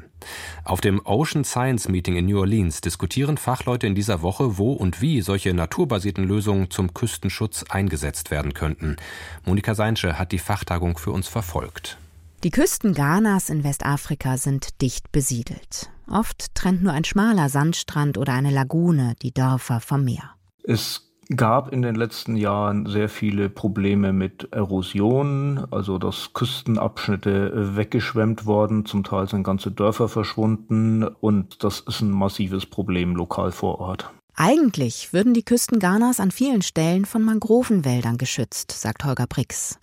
Auf 0.64 0.80
dem 0.80 1.00
Ocean 1.04 1.44
Science 1.44 1.88
Meeting 1.88 2.16
in 2.16 2.26
New 2.26 2.40
Orleans 2.40 2.80
diskutieren 2.80 3.36
Fachleute 3.36 3.86
in 3.86 3.94
dieser 3.94 4.22
Woche, 4.22 4.58
wo 4.58 4.72
und 4.72 5.00
wie 5.00 5.20
solche 5.20 5.54
naturbasierten 5.54 6.24
Lösungen 6.24 6.70
zum 6.70 6.94
Küstenschutz 6.94 7.64
eingesetzt 7.68 8.30
werden 8.30 8.54
könnten. 8.54 8.96
Monika 9.44 9.74
Seinsche 9.74 10.18
hat 10.18 10.32
die 10.32 10.38
Fachtagung 10.38 10.98
für 10.98 11.12
uns 11.12 11.28
verfolgt. 11.28 11.98
Die 12.42 12.50
Küsten 12.50 12.94
Ghanas 12.94 13.50
in 13.50 13.64
Westafrika 13.64 14.36
sind 14.36 14.80
dicht 14.80 15.10
besiedelt. 15.10 15.90
Oft 16.08 16.54
trennt 16.54 16.82
nur 16.82 16.92
ein 16.92 17.04
schmaler 17.04 17.48
Sandstrand 17.48 18.18
oder 18.18 18.32
eine 18.32 18.50
Lagune 18.50 19.14
die 19.22 19.32
Dörfer 19.32 19.80
vom 19.80 20.04
Meer. 20.04 20.34
Es 20.62 21.05
gab 21.34 21.72
in 21.72 21.82
den 21.82 21.94
letzten 21.94 22.36
Jahren 22.36 22.86
sehr 22.86 23.08
viele 23.08 23.48
Probleme 23.48 24.12
mit 24.12 24.52
Erosion, 24.52 25.66
also 25.70 25.98
dass 25.98 26.32
Küstenabschnitte 26.34 27.76
weggeschwemmt 27.76 28.46
worden, 28.46 28.86
zum 28.86 29.02
Teil 29.02 29.28
sind 29.28 29.42
ganze 29.42 29.70
Dörfer 29.70 30.08
verschwunden 30.08 31.04
und 31.04 31.64
das 31.64 31.80
ist 31.80 32.00
ein 32.00 32.10
massives 32.10 32.66
Problem 32.66 33.16
lokal 33.16 33.50
vor 33.50 33.80
Ort. 33.80 34.10
Eigentlich 34.38 35.14
würden 35.14 35.32
die 35.32 35.44
Küsten 35.44 35.78
Ghanas 35.78 36.20
an 36.20 36.30
vielen 36.30 36.60
Stellen 36.60 37.06
von 37.06 37.22
Mangrovenwäldern 37.22 38.18
geschützt, 38.18 38.70
sagt 38.70 39.04
Holger 39.04 39.26
Brix. 39.26 39.78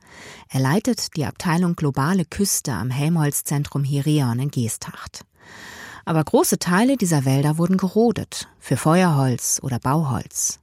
Er 0.48 0.60
leitet 0.60 1.18
die 1.18 1.26
Abteilung 1.26 1.76
Globale 1.76 2.24
Küste 2.24 2.72
am 2.72 2.92
Helmholtz-Zentrum 2.92 3.84
Hirion 3.84 4.40
in 4.40 4.52
Geesthacht. 4.52 5.26
Aber 6.06 6.24
große 6.24 6.60
Teile 6.60 6.98
dieser 6.98 7.26
Wälder 7.26 7.58
wurden 7.58 7.78
gerodet, 7.78 8.48
für 8.60 8.78
Feuerholz 8.78 9.60
oder 9.64 9.80
Bauholz. 9.80 10.60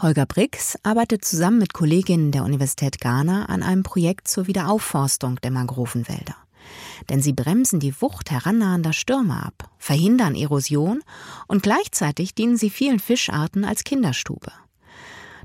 Holger 0.00 0.26
Brix 0.26 0.78
arbeitet 0.82 1.24
zusammen 1.24 1.58
mit 1.58 1.72
Kolleginnen 1.72 2.30
der 2.32 2.44
Universität 2.44 3.00
Ghana 3.00 3.46
an 3.46 3.62
einem 3.62 3.82
Projekt 3.82 4.28
zur 4.28 4.46
Wiederaufforstung 4.46 5.36
der 5.42 5.50
Mangrovenwälder 5.50 6.36
denn 7.10 7.22
sie 7.22 7.32
bremsen 7.32 7.80
die 7.80 8.00
Wucht 8.00 8.30
herannahender 8.30 8.92
Stürme 8.92 9.44
ab, 9.44 9.70
verhindern 9.78 10.34
Erosion 10.34 11.02
und 11.46 11.62
gleichzeitig 11.62 12.34
dienen 12.34 12.56
sie 12.56 12.70
vielen 12.70 12.98
Fischarten 12.98 13.64
als 13.64 13.84
Kinderstube. 13.84 14.52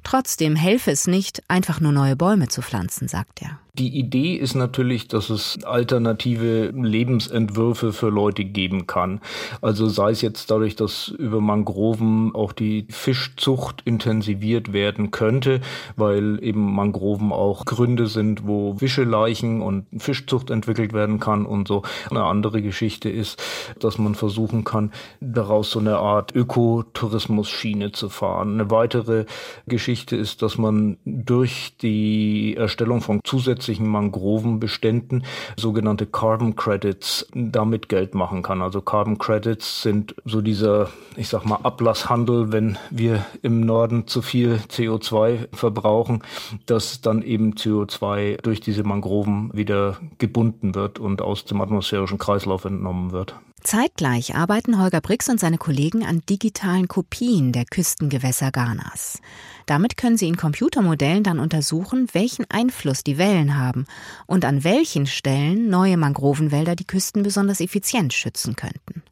Trotzdem 0.03 0.55
helfe 0.55 0.91
es 0.91 1.05
nicht, 1.05 1.43
einfach 1.47 1.79
nur 1.79 1.91
neue 1.91 2.15
Bäume 2.15 2.47
zu 2.47 2.61
pflanzen, 2.61 3.07
sagt 3.07 3.41
er. 3.41 3.59
Die 3.75 3.97
Idee 3.97 4.33
ist 4.33 4.53
natürlich, 4.53 5.07
dass 5.07 5.29
es 5.29 5.63
alternative 5.63 6.71
Lebensentwürfe 6.75 7.93
für 7.93 8.09
Leute 8.09 8.43
geben 8.43 8.85
kann. 8.85 9.21
Also 9.61 9.87
sei 9.87 10.11
es 10.11 10.21
jetzt 10.21 10.51
dadurch, 10.51 10.75
dass 10.75 11.07
über 11.07 11.39
Mangroven 11.39 12.35
auch 12.35 12.51
die 12.51 12.85
Fischzucht 12.89 13.81
intensiviert 13.85 14.73
werden 14.73 15.11
könnte, 15.11 15.61
weil 15.95 16.43
eben 16.43 16.75
Mangroven 16.75 17.31
auch 17.31 17.63
Gründe 17.63 18.07
sind, 18.07 18.45
wo 18.45 18.75
Fischeleichen 18.75 19.61
und 19.61 19.85
Fischzucht 19.97 20.49
entwickelt 20.49 20.91
werden 20.91 21.21
kann 21.21 21.45
und 21.45 21.69
so. 21.69 21.83
Eine 22.09 22.25
andere 22.25 22.61
Geschichte 22.61 23.09
ist, 23.09 23.41
dass 23.79 23.97
man 23.97 24.15
versuchen 24.15 24.65
kann, 24.65 24.91
daraus 25.21 25.71
so 25.71 25.79
eine 25.79 25.97
Art 25.97 26.35
Ökotourismus-Schiene 26.35 27.93
zu 27.93 28.09
fahren. 28.09 28.55
Eine 28.55 28.69
weitere 28.69 29.25
Geschichte 29.65 30.17
ist, 30.17 30.41
dass 30.41 30.57
man 30.57 30.97
durch 31.05 31.77
die 31.81 32.57
Erstellung 32.57 32.99
von 32.99 33.21
zusätzlichen 33.23 33.60
zusätzlichen 33.61 33.87
Mangrovenbeständen 33.87 35.23
sogenannte 35.55 36.05
Carbon 36.05 36.55
Credits 36.55 37.27
damit 37.33 37.89
Geld 37.89 38.15
machen 38.15 38.41
kann. 38.41 38.61
Also 38.61 38.81
Carbon 38.81 39.17
Credits 39.17 39.83
sind 39.83 40.15
so 40.25 40.41
dieser, 40.41 40.89
ich 41.15 41.29
sag 41.29 41.45
mal, 41.45 41.59
Ablasshandel, 41.63 42.51
wenn 42.51 42.77
wir 42.89 43.25
im 43.43 43.61
Norden 43.61 44.07
zu 44.07 44.21
viel 44.21 44.59
CO2 44.69 45.47
verbrauchen, 45.53 46.23
dass 46.65 47.01
dann 47.01 47.21
eben 47.21 47.53
CO2 47.53 48.41
durch 48.41 48.59
diese 48.61 48.83
Mangroven 48.83 49.51
wieder 49.53 49.97
gebunden 50.17 50.75
wird 50.75 50.99
und 50.99 51.21
aus 51.21 51.45
dem 51.45 51.61
atmosphärischen 51.61 52.17
Kreislauf 52.17 52.65
entnommen 52.65 53.11
wird. 53.11 53.35
Zeitgleich 53.63 54.35
arbeiten 54.35 54.81
Holger 54.81 55.01
Brix 55.01 55.29
und 55.29 55.39
seine 55.39 55.57
Kollegen 55.57 56.05
an 56.05 56.21
digitalen 56.29 56.87
Kopien 56.87 57.51
der 57.51 57.65
Küstengewässer 57.65 58.51
Ghanas. 58.51 59.19
Damit 59.65 59.97
können 59.97 60.17
sie 60.17 60.27
in 60.27 60.37
Computermodellen 60.37 61.23
dann 61.23 61.39
untersuchen, 61.39 62.07
welchen 62.13 62.49
Einfluss 62.49 63.03
die 63.03 63.17
Wellen 63.17 63.57
haben 63.57 63.85
und 64.27 64.45
an 64.45 64.63
welchen 64.63 65.05
Stellen 65.05 65.69
neue 65.69 65.97
Mangrovenwälder 65.97 66.75
die 66.75 66.87
Küsten 66.87 67.23
besonders 67.23 67.61
effizient 67.61 68.13
schützen 68.13 68.55
könnten. 68.55 69.03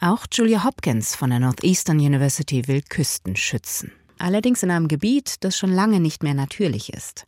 Auch 0.00 0.26
Julia 0.30 0.64
Hopkins 0.64 1.16
von 1.16 1.30
der 1.30 1.40
Northeastern 1.40 1.98
University 1.98 2.68
will 2.68 2.82
Küsten 2.82 3.36
schützen. 3.36 3.92
Allerdings 4.18 4.62
in 4.62 4.70
einem 4.70 4.88
Gebiet, 4.88 5.36
das 5.40 5.58
schon 5.58 5.72
lange 5.72 5.98
nicht 5.98 6.22
mehr 6.22 6.34
natürlich 6.34 6.92
ist. 6.92 7.26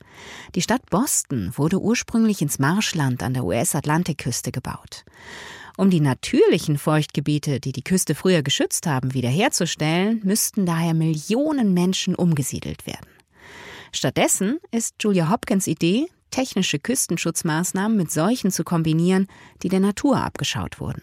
Die 0.55 0.63
Stadt 0.63 0.89
Boston 0.89 1.53
wurde 1.57 1.81
ursprünglich 1.81 2.43
ins 2.43 2.59
Marschland 2.59 3.23
an 3.23 3.35
der 3.35 3.45
US-Atlantikküste 3.45 4.53
gebaut. 4.53 5.05
Um 5.77 5.91
die 5.91 6.01
natürlichen 6.01 6.79
Feuchtgebiete, 6.79 7.61
die 7.61 7.73
die 7.73 7.85
Küste 7.85 8.15
früher 8.15 8.43
geschützt 8.43 8.87
haben, 8.87 9.13
wiederherzustellen, 9.13 10.23
müssten 10.25 10.65
daher 10.65 10.95
Millionen 10.95 11.75
Menschen 11.75 12.15
umgesiedelt 12.15 12.87
werden. 12.87 13.07
Stattdessen 13.93 14.59
ist 14.71 14.95
Julia 15.01 15.31
Hopkins 15.31 15.67
Idee, 15.67 16.07
technische 16.31 16.79
Küstenschutzmaßnahmen 16.79 17.97
mit 17.97 18.11
solchen 18.11 18.51
zu 18.51 18.65
kombinieren, 18.65 19.27
die 19.63 19.69
der 19.69 19.81
Natur 19.81 20.17
abgeschaut 20.17 20.81
wurden. 20.81 21.03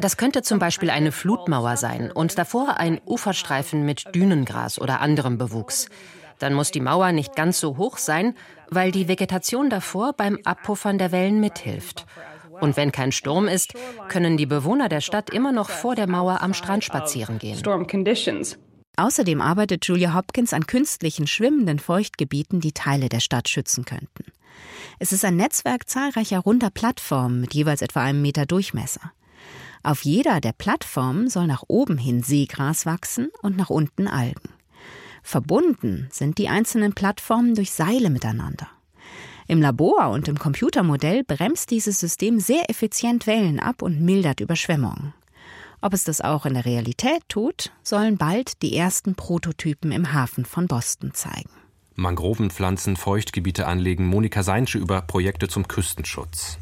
Das 0.00 0.16
könnte 0.16 0.42
zum 0.42 0.60
Beispiel 0.60 0.90
eine 0.90 1.10
Flutmauer 1.10 1.76
sein 1.76 2.12
und 2.12 2.38
davor 2.38 2.76
ein 2.78 3.00
Uferstreifen 3.04 3.84
mit 3.84 4.04
Dünengras 4.14 4.80
oder 4.80 5.00
anderem 5.00 5.36
Bewuchs. 5.36 5.88
Dann 6.40 6.54
muss 6.54 6.72
die 6.72 6.80
Mauer 6.80 7.12
nicht 7.12 7.36
ganz 7.36 7.60
so 7.60 7.76
hoch 7.76 7.98
sein, 7.98 8.34
weil 8.68 8.90
die 8.90 9.06
Vegetation 9.06 9.70
davor 9.70 10.14
beim 10.14 10.38
Abpuffern 10.44 10.98
der 10.98 11.12
Wellen 11.12 11.38
mithilft. 11.38 12.06
Und 12.60 12.76
wenn 12.76 12.92
kein 12.92 13.12
Sturm 13.12 13.46
ist, 13.46 13.74
können 14.08 14.36
die 14.36 14.46
Bewohner 14.46 14.88
der 14.88 15.00
Stadt 15.00 15.30
immer 15.30 15.52
noch 15.52 15.70
vor 15.70 15.94
der 15.94 16.08
Mauer 16.08 16.42
am 16.42 16.52
Strand 16.52 16.84
spazieren 16.84 17.38
gehen. 17.38 17.58
Außerdem 18.96 19.40
arbeitet 19.40 19.86
Julia 19.86 20.14
Hopkins 20.14 20.52
an 20.52 20.66
künstlichen 20.66 21.26
schwimmenden 21.26 21.78
Feuchtgebieten, 21.78 22.60
die 22.60 22.72
Teile 22.72 23.08
der 23.08 23.20
Stadt 23.20 23.48
schützen 23.48 23.84
könnten. 23.84 24.24
Es 24.98 25.12
ist 25.12 25.24
ein 25.24 25.36
Netzwerk 25.36 25.88
zahlreicher 25.88 26.40
runder 26.40 26.70
Plattformen 26.70 27.40
mit 27.40 27.54
jeweils 27.54 27.80
etwa 27.80 28.02
einem 28.02 28.20
Meter 28.20 28.44
Durchmesser. 28.44 29.12
Auf 29.82 30.04
jeder 30.04 30.40
der 30.40 30.52
Plattformen 30.52 31.30
soll 31.30 31.46
nach 31.46 31.62
oben 31.68 31.96
hin 31.96 32.22
Seegras 32.22 32.84
wachsen 32.84 33.30
und 33.40 33.56
nach 33.56 33.70
unten 33.70 34.06
Algen. 34.06 34.59
Verbunden 35.22 36.08
sind 36.10 36.38
die 36.38 36.48
einzelnen 36.48 36.94
Plattformen 36.94 37.54
durch 37.54 37.72
Seile 37.72 38.10
miteinander. 38.10 38.68
Im 39.46 39.60
Labor 39.60 40.10
und 40.10 40.28
im 40.28 40.38
Computermodell 40.38 41.24
bremst 41.24 41.70
dieses 41.70 41.98
System 41.98 42.38
sehr 42.38 42.70
effizient 42.70 43.26
Wellen 43.26 43.58
ab 43.58 43.82
und 43.82 44.00
mildert 44.00 44.40
Überschwemmungen. 44.40 45.12
Ob 45.80 45.94
es 45.94 46.04
das 46.04 46.20
auch 46.20 46.46
in 46.46 46.54
der 46.54 46.66
Realität 46.66 47.22
tut, 47.28 47.72
sollen 47.82 48.18
bald 48.18 48.62
die 48.62 48.76
ersten 48.76 49.14
Prototypen 49.14 49.92
im 49.92 50.12
Hafen 50.12 50.44
von 50.44 50.68
Boston 50.68 51.14
zeigen. 51.14 51.50
Mangrovenpflanzen, 51.94 52.96
Feuchtgebiete 52.96 53.66
anlegen, 53.66 54.06
Monika 54.06 54.42
Seinsche 54.42 54.78
über 54.78 55.02
Projekte 55.02 55.48
zum 55.48 55.68
Küstenschutz. 55.68 56.58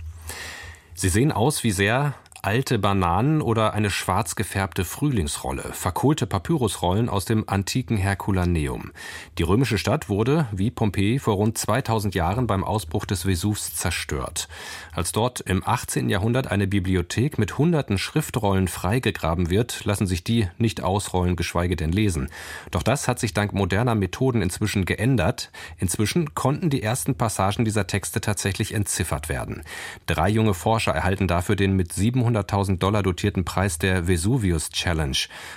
Sie 0.95 1.09
sehen 1.09 1.31
aus 1.31 1.65
wie 1.65 1.71
sehr 1.71 2.15
alte 2.43 2.79
Bananen 2.79 3.43
oder 3.43 3.75
eine 3.75 3.91
schwarz 3.91 4.37
gefärbte 4.37 4.85
Frühlingsrolle, 4.85 5.73
verkohlte 5.73 6.27
Papyrusrollen 6.27 7.09
aus 7.09 7.25
dem 7.25 7.49
antiken 7.49 7.97
Herculaneum. 7.97 8.93
Die 9.39 9.43
römische 9.43 9.79
Stadt 9.79 10.09
wurde, 10.09 10.47
wie 10.53 10.71
Pompeji, 10.71 11.19
vor 11.19 11.35
rund 11.35 11.59
2000 11.59 12.15
Jahren 12.15 12.47
beim 12.47 12.63
Ausbruch 12.63 13.07
des 13.07 13.25
Vesuvs 13.25 13.75
zerstört. 13.75 14.49
Als 14.93 15.13
dort 15.13 15.41
im 15.41 15.67
18. 15.67 16.09
Jahrhundert 16.09 16.51
eine 16.51 16.69
Bibliothek 16.69 17.39
mit 17.39 17.59
hunderten 17.59 17.99
Schriftrollen 17.99 18.69
freigegraben 18.69 19.51
wird, 19.51 19.85
lassen 19.85 20.07
sich 20.07 20.23
die 20.23 20.49
nicht 20.59 20.81
ausrollen, 20.81 21.35
geschweige 21.35 21.75
denn 21.75 21.93
lesen. 21.93 22.29
Doch 22.71 22.83
das 22.83 23.09
hat 23.09 23.19
sich 23.19 23.35
dank 23.35 23.53
moderner 23.53 23.97
Methoden 23.97 24.43
inzwischen 24.43 24.85
geändert. 24.85 25.51
Inzwischen 25.77 26.35
konnten 26.35 26.71
die 26.71 26.83
ersten 26.83 27.17
Passagen 27.17 27.65
dieser 27.65 27.87
Texte 27.87 28.21
tatsächlich 28.21 28.75
entziffert 28.75 29.29
werden. 29.29 29.63
Drei 30.07 30.29
junge 30.29 30.55
Forscher 30.55 30.93
erhalten 30.93 31.27
dafür 31.27 31.57
den 31.57 31.75
mit 31.75 31.93
700 31.93 32.28
200.000 32.29 32.79
Dollar 32.79 33.03
dotierten 33.03 33.45
Preis 33.45 33.79
der 33.79 34.07
Vesuvius 34.07 34.71
Challenge, 34.71 35.17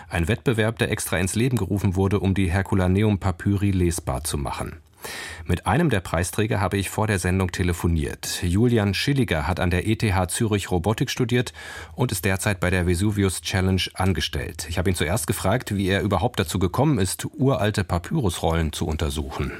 ein 0.09 0.27
Wettbewerb, 0.27 0.77
der 0.79 0.91
extra 0.91 1.17
ins 1.17 1.35
Leben 1.35 1.57
gerufen 1.57 1.95
wurde, 1.95 2.19
um 2.19 2.33
die 2.33 2.51
Herculaneum 2.51 3.19
Papyri 3.19 3.71
lesbar 3.71 4.23
zu 4.23 4.37
machen. 4.37 4.77
Mit 5.45 5.65
einem 5.65 5.89
der 5.89 5.99
Preisträger 5.99 6.61
habe 6.61 6.77
ich 6.77 6.89
vor 6.89 7.07
der 7.07 7.17
Sendung 7.17 7.51
telefoniert. 7.51 8.43
Julian 8.43 8.93
Schilliger 8.93 9.47
hat 9.47 9.59
an 9.59 9.71
der 9.71 9.87
ETH 9.87 10.29
Zürich 10.29 10.69
Robotik 10.69 11.09
studiert 11.09 11.53
und 11.95 12.11
ist 12.11 12.23
derzeit 12.23 12.59
bei 12.59 12.69
der 12.69 12.85
Vesuvius 12.85 13.41
Challenge 13.41 13.81
angestellt. 13.95 14.67
Ich 14.69 14.77
habe 14.77 14.89
ihn 14.89 14.95
zuerst 14.95 15.25
gefragt, 15.25 15.75
wie 15.75 15.87
er 15.87 16.01
überhaupt 16.01 16.39
dazu 16.39 16.59
gekommen 16.59 16.99
ist, 16.99 17.25
uralte 17.33 17.83
Papyrusrollen 17.83 18.73
zu 18.73 18.85
untersuchen. 18.85 19.51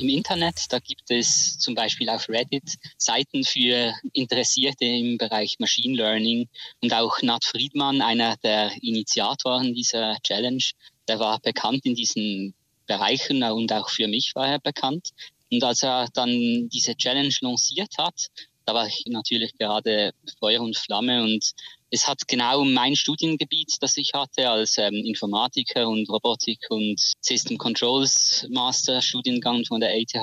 Im 0.00 0.08
Internet. 0.08 0.66
Da 0.70 0.78
gibt 0.78 1.10
es 1.10 1.58
zum 1.58 1.74
Beispiel 1.74 2.08
auf 2.08 2.28
Reddit 2.28 2.76
Seiten 2.96 3.44
für 3.44 3.94
Interessierte 4.12 4.84
im 4.84 5.18
Bereich 5.18 5.56
Machine 5.58 5.96
Learning. 5.96 6.48
Und 6.80 6.92
auch 6.94 7.20
Nat 7.22 7.44
Friedman, 7.44 8.02
einer 8.02 8.36
der 8.38 8.72
Initiatoren 8.82 9.74
dieser 9.74 10.16
Challenge, 10.22 10.64
der 11.08 11.18
war 11.18 11.38
bekannt 11.40 11.84
in 11.84 11.94
diesen 11.94 12.54
Bereichen 12.86 13.42
und 13.42 13.72
auch 13.72 13.88
für 13.88 14.08
mich 14.08 14.34
war 14.34 14.48
er 14.48 14.58
bekannt. 14.58 15.10
Und 15.52 15.62
als 15.64 15.82
er 15.82 16.08
dann 16.14 16.68
diese 16.72 16.96
Challenge 16.96 17.34
lanciert 17.40 17.98
hat, 17.98 18.28
da 18.66 18.74
war 18.74 18.86
ich 18.86 19.04
natürlich 19.06 19.56
gerade 19.58 20.12
Feuer 20.38 20.60
und 20.60 20.76
Flamme 20.76 21.22
und 21.22 21.52
es 21.90 22.06
hat 22.06 22.28
genau 22.28 22.64
mein 22.64 22.94
Studiengebiet, 22.94 23.76
das 23.80 23.96
ich 23.96 24.12
hatte 24.14 24.48
als 24.48 24.78
ähm, 24.78 24.94
Informatiker 24.94 25.88
und 25.88 26.08
Robotik 26.08 26.66
und 26.70 27.00
System 27.20 27.58
Controls 27.58 28.46
Master 28.50 29.02
Studiengang 29.02 29.64
von 29.64 29.80
der 29.80 29.96
ETH. 29.96 30.14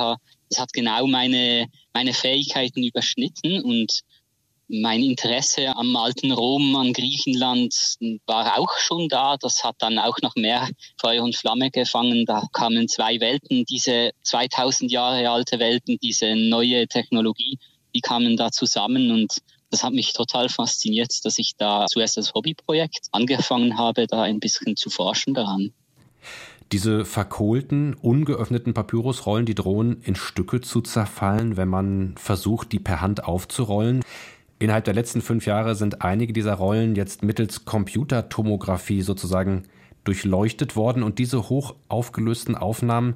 Das 0.49 0.59
hat 0.59 0.71
genau 0.71 1.07
meine, 1.07 1.67
meine 1.93 2.13
Fähigkeiten 2.13 2.83
überschnitten 2.83 3.61
und 3.61 4.01
mein 4.69 5.01
Interesse 5.01 5.75
am 5.75 5.95
alten 5.95 6.31
Rom, 6.31 6.75
an 6.75 6.93
Griechenland 6.93 7.73
war 8.25 8.57
auch 8.59 8.77
schon 8.77 9.07
da. 9.07 9.37
Das 9.37 9.63
hat 9.63 9.75
dann 9.79 9.97
auch 9.97 10.17
noch 10.21 10.35
mehr 10.35 10.69
Feuer 10.99 11.23
und 11.23 11.35
Flamme 11.35 11.71
gefangen. 11.71 12.25
Da 12.25 12.43
kamen 12.51 12.87
zwei 12.87 13.19
Welten, 13.19 13.65
diese 13.65 14.11
2000 14.23 14.91
Jahre 14.91 15.29
alte 15.29 15.59
Welten, 15.59 15.97
diese 16.01 16.35
neue 16.35 16.87
Technologie, 16.87 17.57
die 17.95 18.01
kamen 18.01 18.35
da 18.35 18.51
zusammen 18.51 19.11
und 19.11 19.37
das 19.69 19.83
hat 19.83 19.93
mich 19.93 20.13
total 20.13 20.49
fasziniert, 20.49 21.25
dass 21.25 21.37
ich 21.37 21.53
da 21.57 21.85
zuerst 21.87 22.17
als 22.17 22.33
Hobbyprojekt 22.33 23.07
angefangen 23.11 23.77
habe, 23.77 24.07
da 24.07 24.23
ein 24.23 24.39
bisschen 24.39 24.75
zu 24.75 24.89
forschen 24.89 25.33
daran. 25.33 25.71
Diese 26.71 27.05
verkohlten, 27.05 27.93
ungeöffneten 27.93 28.73
Papyrusrollen, 28.73 29.45
die 29.45 29.55
drohen 29.55 30.01
in 30.01 30.15
Stücke 30.15 30.59
zu 30.59 30.81
zerfallen, 30.81 31.55
wenn 31.55 31.69
man 31.69 32.15
versucht, 32.17 32.73
die 32.73 32.79
per 32.79 32.99
Hand 32.99 33.23
aufzurollen. 33.23 34.03
Innerhalb 34.59 34.85
der 34.85 34.93
letzten 34.93 35.21
fünf 35.21 35.45
Jahre 35.45 35.75
sind 35.75 36.01
einige 36.01 36.33
dieser 36.33 36.55
Rollen 36.55 36.95
jetzt 36.95 37.23
mittels 37.23 37.63
Computertomographie 37.63 39.01
sozusagen 39.01 39.63
durchleuchtet 40.07 40.75
worden 40.75 41.03
und 41.03 41.19
diese 41.19 41.49
hoch 41.49 41.75
aufgelösten 41.89 42.55
Aufnahmen, 42.55 43.15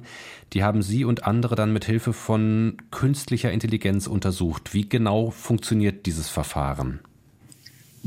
die 0.52 0.62
haben 0.62 0.82
Sie 0.82 1.04
und 1.04 1.24
andere 1.24 1.54
dann 1.54 1.72
mit 1.72 1.84
Hilfe 1.84 2.12
von 2.12 2.76
künstlicher 2.90 3.50
Intelligenz 3.50 4.06
untersucht. 4.06 4.74
Wie 4.74 4.88
genau 4.88 5.30
funktioniert 5.30 6.06
dieses 6.06 6.28
Verfahren? 6.28 7.00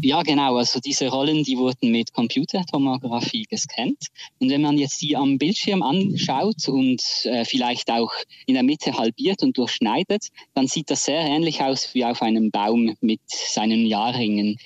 Ja, 0.02 0.24
genau. 0.24 0.58
Also 0.58 0.80
diese 0.80 1.08
Rollen, 1.08 1.44
die 1.44 1.58
wurden 1.58 1.92
mit 1.92 2.14
Computertomographie 2.14 3.44
gescannt. 3.50 4.08
Und 4.40 4.50
wenn 4.50 4.62
man 4.62 4.78
jetzt 4.78 5.02
die 5.02 5.16
am 5.16 5.38
Bildschirm 5.38 5.82
anschaut 5.82 6.68
und 6.68 7.02
äh, 7.24 7.46
vielleicht 7.46 7.90
auch 7.90 8.12
in 8.46 8.56
der 8.56 8.64
Mitte 8.64 8.98
halbiert 8.98 9.42
und 9.42 9.58
durchschneidet, 9.58 10.28
dann 10.54 10.68
sieht 10.68 10.92
das 10.92 11.06
sehr 11.06 11.22
ähnlich 11.22 11.62
aus 11.62 11.94
wie 11.94 12.04
auf 12.04 12.22
einem 12.22 12.52
Baum 12.52 12.96
mit 13.00 13.22
seinen 13.28 13.86
Jahrringen. 13.86 14.58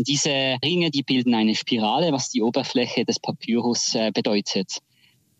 Diese 0.00 0.58
Ringe, 0.64 0.92
die 0.92 1.02
bilden 1.02 1.34
eine 1.34 1.56
Spirale, 1.56 2.12
was 2.12 2.30
die 2.30 2.40
Oberfläche 2.40 3.04
des 3.04 3.18
Papyrus 3.18 3.96
äh, 3.96 4.12
bedeutet. 4.14 4.78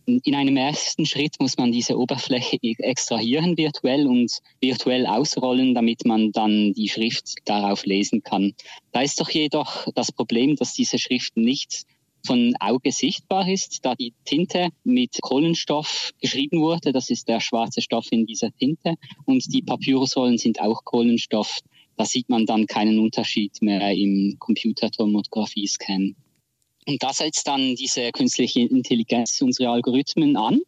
In 0.05 0.35
einem 0.35 0.57
ersten 0.57 1.07
Schritt 1.07 1.37
muss 1.38 1.59
man 1.59 1.71
diese 1.71 1.97
Oberfläche 1.97 2.57
e-, 2.61 2.75
extrahieren 2.79 3.57
virtuell 3.57 4.09
und 4.09 4.33
virtuell 4.61 5.07
ausrollen, 5.07 5.75
damit 5.75 6.05
man 6.07 6.33
dann 6.33 6.73
die 6.73 6.88
Schrift 6.88 7.35
darauf 7.45 7.87
lesen 7.87 8.25
kann. 8.25 8.55
Da 8.91 9.03
ist 9.03 9.21
doch 9.21 9.31
jedoch 9.31 9.87
das 9.95 10.11
Problem, 10.11 10.57
dass 10.57 10.75
diese 10.75 10.99
Schrift 10.99 11.37
nicht 11.37 11.85
von 12.27 12.55
Auge 12.59 12.91
sichtbar 12.91 13.49
ist, 13.49 13.85
da 13.85 13.95
die 13.95 14.12
Tinte 14.25 14.71
mit 14.83 15.19
Kohlenstoff 15.23 16.11
geschrieben 16.21 16.61
wurde. 16.61 16.93
Das 16.93 17.11
ist 17.11 17.29
der 17.29 17.41
schwarze 17.41 17.81
Stoff 17.81 18.07
in 18.11 18.27
dieser 18.27 18.50
Tinte. 18.53 18.95
Und 19.25 19.53
die 19.55 19.62
Papyrusrollen 19.62 20.37
sind 20.37 20.61
auch 20.61 20.85
Kohlenstoff. 20.85 21.61
Da 21.99 22.05
sieht 22.05 22.28
man 22.28 22.47
dann 22.47 22.67
keinen 22.67 23.00
Unterschied 23.00 23.61
mehr 23.61 23.93
im 23.93 24.37
Computertomographie-Scan. 24.38 26.14
Und 26.87 27.02
da 27.02 27.12
setzt 27.12 27.49
dann 27.49 27.75
diese 27.75 28.12
künstliche 28.12 28.61
Intelligenz 28.61 29.43
unsere 29.43 29.71
Algorithmen 29.71 30.37
an, 30.37 30.61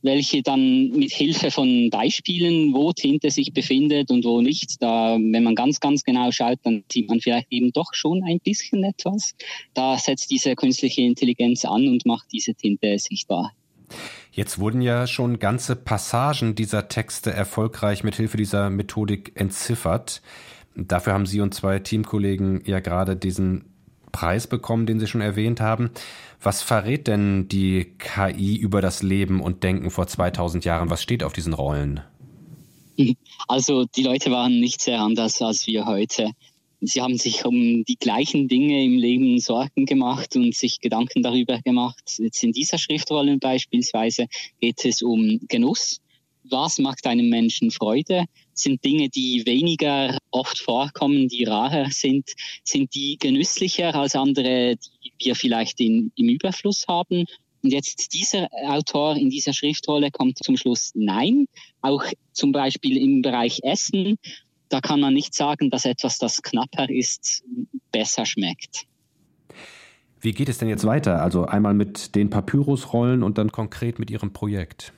welche 0.00 0.42
dann 0.42 0.88
mit 0.90 1.12
Hilfe 1.12 1.50
von 1.50 1.90
Beispielen, 1.90 2.72
wo 2.72 2.94
Tinte 2.94 3.30
sich 3.30 3.52
befindet 3.52 4.10
und 4.10 4.24
wo 4.24 4.40
nicht, 4.40 4.82
da, 4.82 5.18
wenn 5.20 5.44
man 5.44 5.54
ganz, 5.54 5.78
ganz 5.78 6.04
genau 6.04 6.30
schaut, 6.30 6.58
dann 6.62 6.84
sieht 6.90 7.08
man 7.08 7.20
vielleicht 7.20 7.48
eben 7.50 7.70
doch 7.72 7.92
schon 7.92 8.24
ein 8.24 8.40
bisschen 8.40 8.82
etwas. 8.82 9.34
Da 9.74 9.98
setzt 9.98 10.30
diese 10.30 10.56
künstliche 10.56 11.02
Intelligenz 11.02 11.66
an 11.66 11.86
und 11.86 12.06
macht 12.06 12.28
diese 12.32 12.54
Tinte 12.54 12.98
sichtbar. 12.98 13.52
Jetzt 14.32 14.58
wurden 14.58 14.80
ja 14.80 15.06
schon 15.06 15.38
ganze 15.38 15.76
Passagen 15.76 16.54
dieser 16.54 16.88
Texte 16.88 17.30
erfolgreich 17.30 18.04
mit 18.04 18.16
Hilfe 18.16 18.38
dieser 18.38 18.70
Methodik 18.70 19.32
entziffert. 19.34 20.22
Dafür 20.74 21.12
haben 21.12 21.26
Sie 21.26 21.40
und 21.40 21.54
zwei 21.54 21.78
Teamkollegen 21.78 22.62
ja 22.64 22.80
gerade 22.80 23.16
diesen 23.16 23.64
Preis 24.12 24.46
bekommen, 24.46 24.86
den 24.86 25.00
Sie 25.00 25.06
schon 25.06 25.20
erwähnt 25.20 25.60
haben. 25.60 25.90
Was 26.40 26.62
verrät 26.62 27.06
denn 27.06 27.48
die 27.48 27.94
KI 27.98 28.56
über 28.56 28.80
das 28.80 29.02
Leben 29.02 29.40
und 29.40 29.62
Denken 29.64 29.90
vor 29.90 30.06
2000 30.06 30.64
Jahren? 30.64 30.90
Was 30.90 31.02
steht 31.02 31.22
auf 31.22 31.32
diesen 31.32 31.52
Rollen? 31.52 32.00
Also 33.46 33.84
die 33.84 34.02
Leute 34.02 34.30
waren 34.30 34.58
nicht 34.60 34.80
sehr 34.80 35.00
anders 35.00 35.40
als 35.40 35.66
wir 35.66 35.86
heute. 35.86 36.32
Sie 36.80 37.00
haben 37.02 37.16
sich 37.16 37.44
um 37.44 37.84
die 37.84 37.96
gleichen 37.98 38.46
Dinge 38.46 38.84
im 38.84 38.96
Leben 38.96 39.38
Sorgen 39.40 39.84
gemacht 39.84 40.36
und 40.36 40.54
sich 40.54 40.80
Gedanken 40.80 41.22
darüber 41.22 41.60
gemacht. 41.62 42.18
Jetzt 42.18 42.42
in 42.44 42.52
dieser 42.52 42.78
Schriftrolle 42.78 43.36
beispielsweise 43.38 44.26
geht 44.60 44.84
es 44.84 45.02
um 45.02 45.40
Genuss 45.48 46.00
was 46.50 46.78
macht 46.78 47.06
einem 47.06 47.28
Menschen 47.28 47.70
Freude? 47.70 48.24
Sind 48.54 48.84
Dinge, 48.84 49.08
die 49.08 49.44
weniger 49.46 50.18
oft 50.30 50.58
vorkommen, 50.58 51.28
die 51.28 51.44
rarer 51.44 51.90
sind? 51.90 52.30
Sind 52.64 52.94
die 52.94 53.16
genüsslicher 53.18 53.94
als 53.94 54.14
andere, 54.14 54.76
die 54.76 55.12
wir 55.18 55.34
vielleicht 55.34 55.80
in, 55.80 56.12
im 56.16 56.28
Überfluss 56.28 56.86
haben? 56.88 57.24
Und 57.62 57.72
jetzt 57.72 58.14
dieser 58.14 58.48
Autor 58.66 59.16
in 59.16 59.30
dieser 59.30 59.52
Schriftrolle 59.52 60.10
kommt 60.10 60.38
zum 60.42 60.56
Schluss 60.56 60.92
Nein. 60.94 61.46
Auch 61.80 62.04
zum 62.32 62.52
Beispiel 62.52 62.96
im 62.96 63.22
Bereich 63.22 63.60
Essen, 63.62 64.16
da 64.68 64.80
kann 64.80 65.00
man 65.00 65.14
nicht 65.14 65.34
sagen, 65.34 65.70
dass 65.70 65.84
etwas, 65.84 66.18
das 66.18 66.42
knapper 66.42 66.88
ist, 66.88 67.42
besser 67.90 68.26
schmeckt. 68.26 68.86
Wie 70.20 70.32
geht 70.32 70.48
es 70.48 70.58
denn 70.58 70.68
jetzt 70.68 70.84
weiter? 70.84 71.22
Also 71.22 71.44
einmal 71.44 71.74
mit 71.74 72.14
den 72.14 72.28
Papyrusrollen 72.28 73.22
und 73.22 73.38
dann 73.38 73.52
konkret 73.52 73.98
mit 73.98 74.10
Ihrem 74.10 74.32
Projekt. 74.32 74.92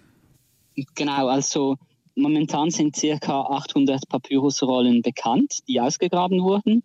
Genau, 0.95 1.29
also 1.29 1.77
momentan 2.15 2.71
sind 2.71 2.97
circa 2.97 3.43
800 3.43 4.09
Papyrusrollen 4.09 5.03
bekannt, 5.03 5.59
die 5.69 5.81
ausgegraben 5.81 6.43
wurden. 6.43 6.83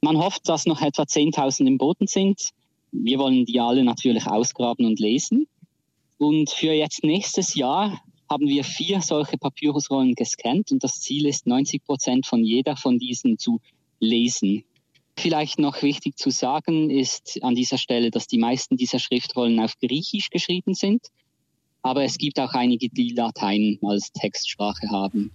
Man 0.00 0.18
hofft, 0.18 0.48
dass 0.48 0.66
noch 0.66 0.82
etwa 0.82 1.02
10.000 1.02 1.66
im 1.66 1.78
Boden 1.78 2.06
sind. 2.06 2.50
Wir 2.92 3.18
wollen 3.18 3.46
die 3.46 3.60
alle 3.60 3.84
natürlich 3.84 4.26
ausgraben 4.26 4.86
und 4.86 5.00
lesen. 5.00 5.46
Und 6.18 6.50
für 6.50 6.72
jetzt 6.72 7.02
nächstes 7.02 7.54
Jahr 7.54 8.00
haben 8.28 8.48
wir 8.48 8.64
vier 8.64 9.00
solche 9.00 9.38
Papyrusrollen 9.38 10.14
gescannt 10.14 10.72
und 10.72 10.82
das 10.82 11.00
Ziel 11.00 11.26
ist, 11.26 11.46
90 11.46 11.84
Prozent 11.84 12.26
von 12.26 12.44
jeder 12.44 12.76
von 12.76 12.98
diesen 12.98 13.38
zu 13.38 13.60
lesen. 14.00 14.64
Vielleicht 15.16 15.58
noch 15.58 15.82
wichtig 15.82 16.18
zu 16.18 16.30
sagen 16.30 16.90
ist 16.90 17.38
an 17.42 17.54
dieser 17.54 17.78
Stelle, 17.78 18.10
dass 18.10 18.26
die 18.26 18.38
meisten 18.38 18.76
dieser 18.76 18.98
Schriftrollen 18.98 19.60
auf 19.60 19.78
Griechisch 19.78 20.30
geschrieben 20.30 20.74
sind. 20.74 21.06
Aber 21.84 22.02
es 22.02 22.16
gibt 22.16 22.40
auch 22.40 22.54
einige, 22.54 22.88
die 22.88 23.10
Latein 23.10 23.78
als 23.82 24.10
Textsprache 24.12 24.88
haben. 24.90 25.30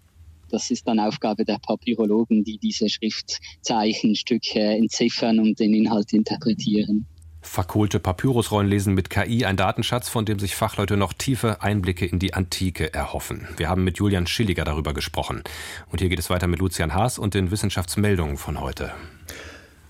Das 0.50 0.72
ist 0.72 0.88
dann 0.88 1.00
Aufgabe 1.00 1.46
der 1.46 1.60
Papyrologen, 1.60 2.44
die 2.44 2.58
diese 2.58 2.90
Schriftzeichenstücke 2.90 4.60
entziffern 4.60 5.40
und 5.40 5.60
den 5.60 5.76
Inhalt 5.76 6.12
interpretieren. 6.12 7.06
Verkohlte 7.42 8.00
Papyrusrollen 8.00 8.68
lesen 8.68 8.96
mit 8.96 9.12
KI, 9.12 9.46
ein 9.46 9.58
Datenschatz, 9.58 10.10
von 10.10 10.26
dem 10.26 10.40
sich 10.40 10.56
Fachleute 10.56 10.98
noch 10.98 11.14
tiefe 11.14 11.62
Einblicke 11.62 12.08
in 12.08 12.18
die 12.18 12.34
Antike 12.34 12.96
erhoffen. 12.96 13.48
Wir 13.58 13.70
haben 13.70 13.84
mit 13.84 14.00
Julian 14.00 14.26
Schilliger 14.26 14.66
darüber 14.66 14.96
gesprochen. 14.96 15.44
Und 15.92 16.02
hier 16.02 16.10
geht 16.10 16.20
es 16.20 16.32
weiter 16.32 16.48
mit 16.48 16.60
Lucian 16.60 16.96
Haas 16.96 17.20
und 17.20 17.36
den 17.36 17.52
Wissenschaftsmeldungen 17.52 18.38
von 18.38 18.60
heute. 18.60 18.92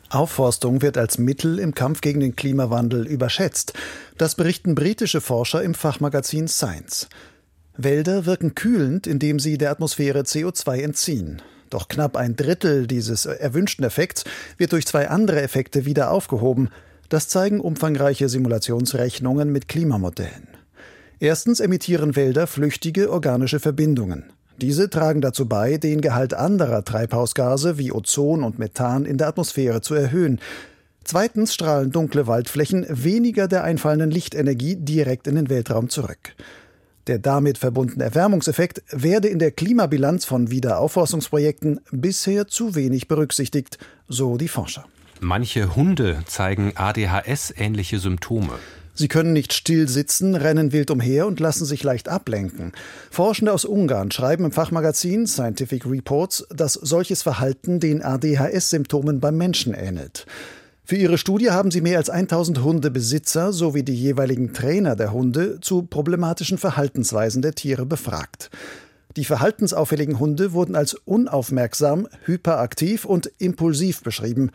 Aufforstung 0.09 0.81
wird 0.81 0.97
als 0.97 1.17
Mittel 1.17 1.59
im 1.59 1.73
Kampf 1.73 2.01
gegen 2.01 2.19
den 2.19 2.35
Klimawandel 2.35 3.05
überschätzt. 3.07 3.73
Das 4.17 4.35
berichten 4.35 4.75
britische 4.75 5.21
Forscher 5.21 5.63
im 5.63 5.73
Fachmagazin 5.73 6.47
Science. 6.47 7.07
Wälder 7.77 8.25
wirken 8.25 8.55
kühlend, 8.55 9.07
indem 9.07 9.39
sie 9.39 9.57
der 9.57 9.71
Atmosphäre 9.71 10.21
CO2 10.21 10.81
entziehen. 10.81 11.41
Doch 11.69 11.87
knapp 11.87 12.17
ein 12.17 12.35
Drittel 12.35 12.87
dieses 12.87 13.25
erwünschten 13.25 13.85
Effekts 13.85 14.23
wird 14.57 14.71
durch 14.71 14.87
zwei 14.87 15.09
andere 15.09 15.41
Effekte 15.41 15.85
wieder 15.85 16.11
aufgehoben. 16.11 16.69
Das 17.09 17.27
zeigen 17.27 17.59
umfangreiche 17.59 18.27
Simulationsrechnungen 18.27 19.51
mit 19.51 19.67
Klimamodellen. 19.67 20.47
Erstens 21.19 21.59
emittieren 21.59 22.15
Wälder 22.15 22.47
flüchtige 22.47 23.11
organische 23.11 23.59
Verbindungen. 23.59 24.25
Diese 24.61 24.89
tragen 24.89 25.21
dazu 25.21 25.47
bei, 25.47 25.77
den 25.77 26.01
Gehalt 26.01 26.33
anderer 26.33 26.83
Treibhausgase 26.83 27.77
wie 27.77 27.93
Ozon 27.93 28.43
und 28.43 28.59
Methan 28.59 29.05
in 29.05 29.17
der 29.17 29.29
Atmosphäre 29.29 29.79
zu 29.79 29.95
erhöhen. 29.95 30.39
Zweitens 31.05 31.53
strahlen 31.53 31.91
dunkle 31.91 32.27
Waldflächen 32.27 32.85
weniger 32.89 33.47
der 33.47 33.63
einfallenden 33.63 34.11
Lichtenergie 34.11 34.75
direkt 34.75 35.27
in 35.27 35.35
den 35.35 35.49
Weltraum 35.49 35.87
zurück. 35.89 36.35
Der 37.07 37.19
damit 37.19 37.57
verbundene 37.57 38.03
Erwärmungseffekt 38.03 38.83
werde 38.91 39.29
in 39.29 39.39
der 39.39 39.51
Klimabilanz 39.51 40.25
von 40.25 40.51
Wiederaufforstungsprojekten 40.51 41.79
bisher 41.91 42.47
zu 42.47 42.75
wenig 42.75 43.07
berücksichtigt, 43.07 43.77
so 44.09 44.37
die 44.37 44.49
Forscher. 44.49 44.85
Manche 45.21 45.73
Hunde 45.77 46.19
zeigen 46.25 46.73
ADHS-ähnliche 46.75 47.99
Symptome. 47.99 48.59
Sie 48.99 49.07
können 49.07 49.31
nicht 49.31 49.53
still 49.53 49.87
sitzen, 49.87 50.35
rennen 50.35 50.73
wild 50.73 50.91
umher 50.91 51.25
und 51.25 51.39
lassen 51.39 51.63
sich 51.63 51.83
leicht 51.83 52.09
ablenken. 52.09 52.73
Forschende 53.09 53.53
aus 53.53 53.63
Ungarn 53.63 54.11
schreiben 54.11 54.43
im 54.43 54.51
Fachmagazin 54.51 55.25
Scientific 55.25 55.85
Reports, 55.85 56.45
dass 56.53 56.73
solches 56.73 57.21
Verhalten 57.21 57.79
den 57.79 58.03
ADHS-Symptomen 58.03 59.21
beim 59.21 59.37
Menschen 59.37 59.73
ähnelt. 59.73 60.25
Für 60.83 60.97
ihre 60.97 61.17
Studie 61.17 61.49
haben 61.49 61.71
sie 61.71 61.79
mehr 61.79 61.97
als 61.97 62.09
1000 62.09 62.61
Hundebesitzer 62.61 63.53
sowie 63.53 63.83
die 63.83 63.95
jeweiligen 63.95 64.51
Trainer 64.51 64.97
der 64.97 65.13
Hunde 65.13 65.61
zu 65.61 65.83
problematischen 65.83 66.57
Verhaltensweisen 66.57 67.41
der 67.41 67.55
Tiere 67.55 67.85
befragt. 67.85 68.49
Die 69.15 69.23
verhaltensauffälligen 69.23 70.19
Hunde 70.19 70.51
wurden 70.51 70.75
als 70.75 70.95
unaufmerksam, 71.05 72.09
hyperaktiv 72.25 73.05
und 73.05 73.31
impulsiv 73.37 74.03
beschrieben. 74.03 74.51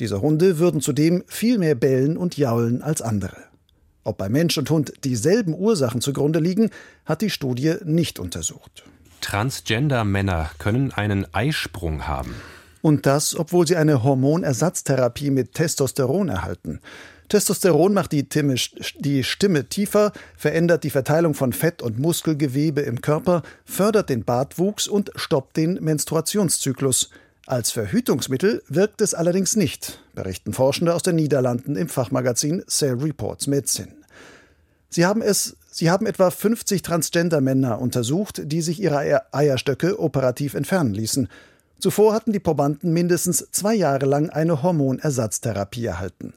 Diese 0.00 0.20
Hunde 0.20 0.58
würden 0.58 0.82
zudem 0.82 1.24
viel 1.28 1.56
mehr 1.56 1.74
bellen 1.74 2.18
und 2.18 2.36
jaulen 2.36 2.82
als 2.82 3.00
andere. 3.00 3.45
Ob 4.06 4.18
bei 4.18 4.28
Mensch 4.28 4.56
und 4.56 4.70
Hund 4.70 4.92
dieselben 5.02 5.52
Ursachen 5.52 6.00
zugrunde 6.00 6.38
liegen, 6.38 6.70
hat 7.04 7.22
die 7.22 7.30
Studie 7.30 7.74
nicht 7.84 8.20
untersucht. 8.20 8.84
Transgender-Männer 9.20 10.50
können 10.58 10.92
einen 10.92 11.26
Eisprung 11.34 12.06
haben. 12.06 12.32
Und 12.82 13.04
das, 13.04 13.34
obwohl 13.34 13.66
sie 13.66 13.74
eine 13.74 14.04
Hormonersatztherapie 14.04 15.30
mit 15.30 15.54
Testosteron 15.54 16.28
erhalten. 16.28 16.78
Testosteron 17.28 17.92
macht 17.92 18.12
die, 18.12 18.28
die, 18.28 19.24
Stimme 19.24 19.64
tiefer, 19.64 20.12
verändert 20.36 20.84
die 20.84 20.90
Verteilung 20.90 21.34
von 21.34 21.52
Fett- 21.52 21.82
und 21.82 21.98
Muskelgewebe 21.98 22.82
im 22.82 23.00
Körper, 23.00 23.42
fördert 23.64 24.08
den 24.08 24.22
Bartwuchs 24.22 24.86
und 24.86 25.10
stoppt 25.16 25.56
den 25.56 25.82
Menstruationszyklus. 25.82 27.10
Als 27.44 27.72
Verhütungsmittel 27.72 28.62
wirkt 28.68 29.00
es 29.00 29.14
allerdings 29.14 29.56
nicht, 29.56 30.00
berichten 30.14 30.52
Forschende 30.52 30.94
aus 30.94 31.02
den 31.02 31.16
Niederlanden 31.16 31.74
im 31.74 31.88
Fachmagazin 31.88 32.62
Cell 32.68 32.94
Reports 32.94 33.48
Medicine. 33.48 33.95
Sie 34.88 35.04
haben 35.04 35.22
es 35.22 35.56
Sie 35.76 35.90
haben 35.90 36.06
etwa 36.06 36.30
50 36.30 36.80
Transgender-Männer 36.80 37.78
untersucht, 37.82 38.40
die 38.46 38.62
sich 38.62 38.80
ihre 38.80 39.34
Eierstöcke 39.34 40.00
operativ 40.00 40.54
entfernen 40.54 40.94
ließen. 40.94 41.28
Zuvor 41.78 42.14
hatten 42.14 42.32
die 42.32 42.40
Probanden 42.40 42.94
mindestens 42.94 43.48
zwei 43.50 43.74
Jahre 43.74 44.06
lang 44.06 44.30
eine 44.30 44.62
Hormonersatztherapie 44.62 45.84
erhalten. 45.84 46.32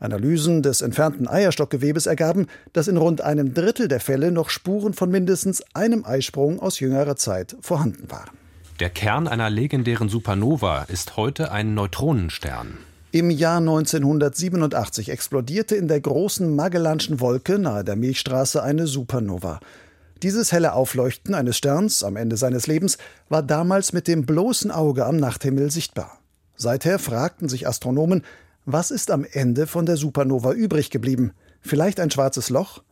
Analysen 0.00 0.62
des 0.62 0.80
entfernten 0.80 1.28
Eierstockgewebes 1.28 2.06
ergaben, 2.06 2.48
dass 2.72 2.88
in 2.88 2.96
rund 2.96 3.20
einem 3.20 3.54
Drittel 3.54 3.86
der 3.86 4.00
Fälle 4.00 4.32
noch 4.32 4.50
Spuren 4.50 4.92
von 4.92 5.08
mindestens 5.08 5.62
einem 5.72 6.04
Eisprung 6.04 6.58
aus 6.58 6.80
jüngerer 6.80 7.14
Zeit 7.14 7.56
vorhanden 7.60 8.10
waren. 8.10 8.36
Der 8.80 8.90
Kern 8.90 9.28
einer 9.28 9.50
legendären 9.50 10.08
Supernova 10.08 10.82
ist 10.88 11.16
heute 11.16 11.52
ein 11.52 11.74
Neutronenstern. 11.74 12.78
Im 13.14 13.30
Jahr 13.30 13.58
1987 13.58 15.08
explodierte 15.08 15.76
in 15.76 15.86
der 15.86 16.00
großen 16.00 16.52
Magellanschen 16.52 17.20
Wolke 17.20 17.60
nahe 17.60 17.84
der 17.84 17.94
Milchstraße 17.94 18.60
eine 18.60 18.88
Supernova. 18.88 19.60
Dieses 20.24 20.50
helle 20.50 20.72
Aufleuchten 20.72 21.32
eines 21.32 21.56
Sterns 21.56 22.02
am 22.02 22.16
Ende 22.16 22.36
seines 22.36 22.66
Lebens 22.66 22.98
war 23.28 23.44
damals 23.44 23.92
mit 23.92 24.08
dem 24.08 24.26
bloßen 24.26 24.72
Auge 24.72 25.06
am 25.06 25.16
Nachthimmel 25.16 25.70
sichtbar. 25.70 26.18
Seither 26.56 26.98
fragten 26.98 27.48
sich 27.48 27.68
Astronomen, 27.68 28.24
was 28.64 28.90
ist 28.90 29.12
am 29.12 29.24
Ende 29.30 29.68
von 29.68 29.86
der 29.86 29.96
Supernova 29.96 30.50
übrig 30.50 30.90
geblieben? 30.90 31.34
Vielleicht 31.60 32.00
ein 32.00 32.10
schwarzes 32.10 32.50
Loch? 32.50 32.82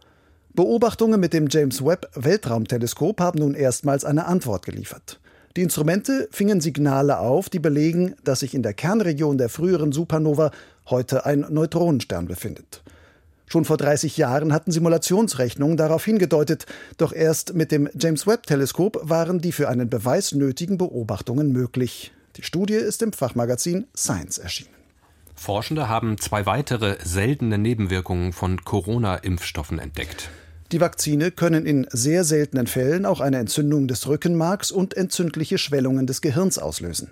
Beobachtungen 0.55 1.19
mit 1.19 1.33
dem 1.33 1.49
James 1.51 1.85
Webb 1.85 2.09
Weltraumteleskop 2.15 3.21
haben 3.21 3.41
nun 3.41 3.55
erstmals 3.55 4.05
eine 4.05 4.27
Antwort 4.27 4.67
geliefert. 4.67 5.19
Die 5.57 5.63
Instrumente 5.63 6.29
fingen 6.31 6.63
Signale 6.63 7.19
auf, 7.19 7.51
die 7.51 7.59
belegen, 7.59 8.15
dass 8.25 8.41
sich 8.41 8.55
in 8.55 8.63
der 8.63 8.73
Kernregion 8.73 9.37
der 9.37 9.51
früheren 9.51 9.93
Supernova 9.93 10.51
heute 10.89 11.27
ein 11.27 11.45
Neutronenstern 11.51 12.27
befindet. 12.27 12.83
Schon 13.47 13.67
vor 13.67 13.77
30 13.77 14.17
Jahren 14.17 14.55
hatten 14.55 14.73
Simulationsrechnungen 14.73 15.77
darauf 15.77 16.07
hingedeutet, 16.07 16.65
doch 16.97 17.13
erst 17.13 17.53
mit 17.53 17.71
dem 17.71 17.87
James 17.93 18.27
Webb 18.27 18.47
Teleskop 18.47 18.99
waren 19.03 19.41
die 19.41 19.53
für 19.53 19.69
einen 19.69 19.91
Beweis 19.91 20.33
nötigen 20.33 20.79
Beobachtungen 20.79 21.53
möglich. 21.53 22.13
Die 22.37 22.43
Studie 22.45 22.73
ist 22.73 23.03
im 23.03 23.13
Fachmagazin 23.13 23.85
Science 23.95 24.39
erschienen. 24.39 24.71
Forschende 25.35 25.87
haben 25.87 26.17
zwei 26.17 26.47
weitere 26.47 26.97
seltene 27.05 27.59
Nebenwirkungen 27.59 28.33
von 28.33 28.65
Corona-Impfstoffen 28.65 29.79
entdeckt. 29.79 30.31
Die 30.73 30.81
Vakzine 30.81 31.31
können 31.31 31.67
in 31.67 31.87
sehr 31.91 32.25
seltenen 32.25 32.67
Fällen 32.67 33.05
auch 33.05 33.21
eine 33.21 33.37
Entzündung 33.37 33.89
des 33.89 34.09
Rückenmarks 34.09 34.73
und 34.73 34.97
entzündliche 34.97 35.59
Schwellungen 35.59 36.07
des 36.07 36.23
Gehirns 36.23 36.59
auslösen. 36.59 37.11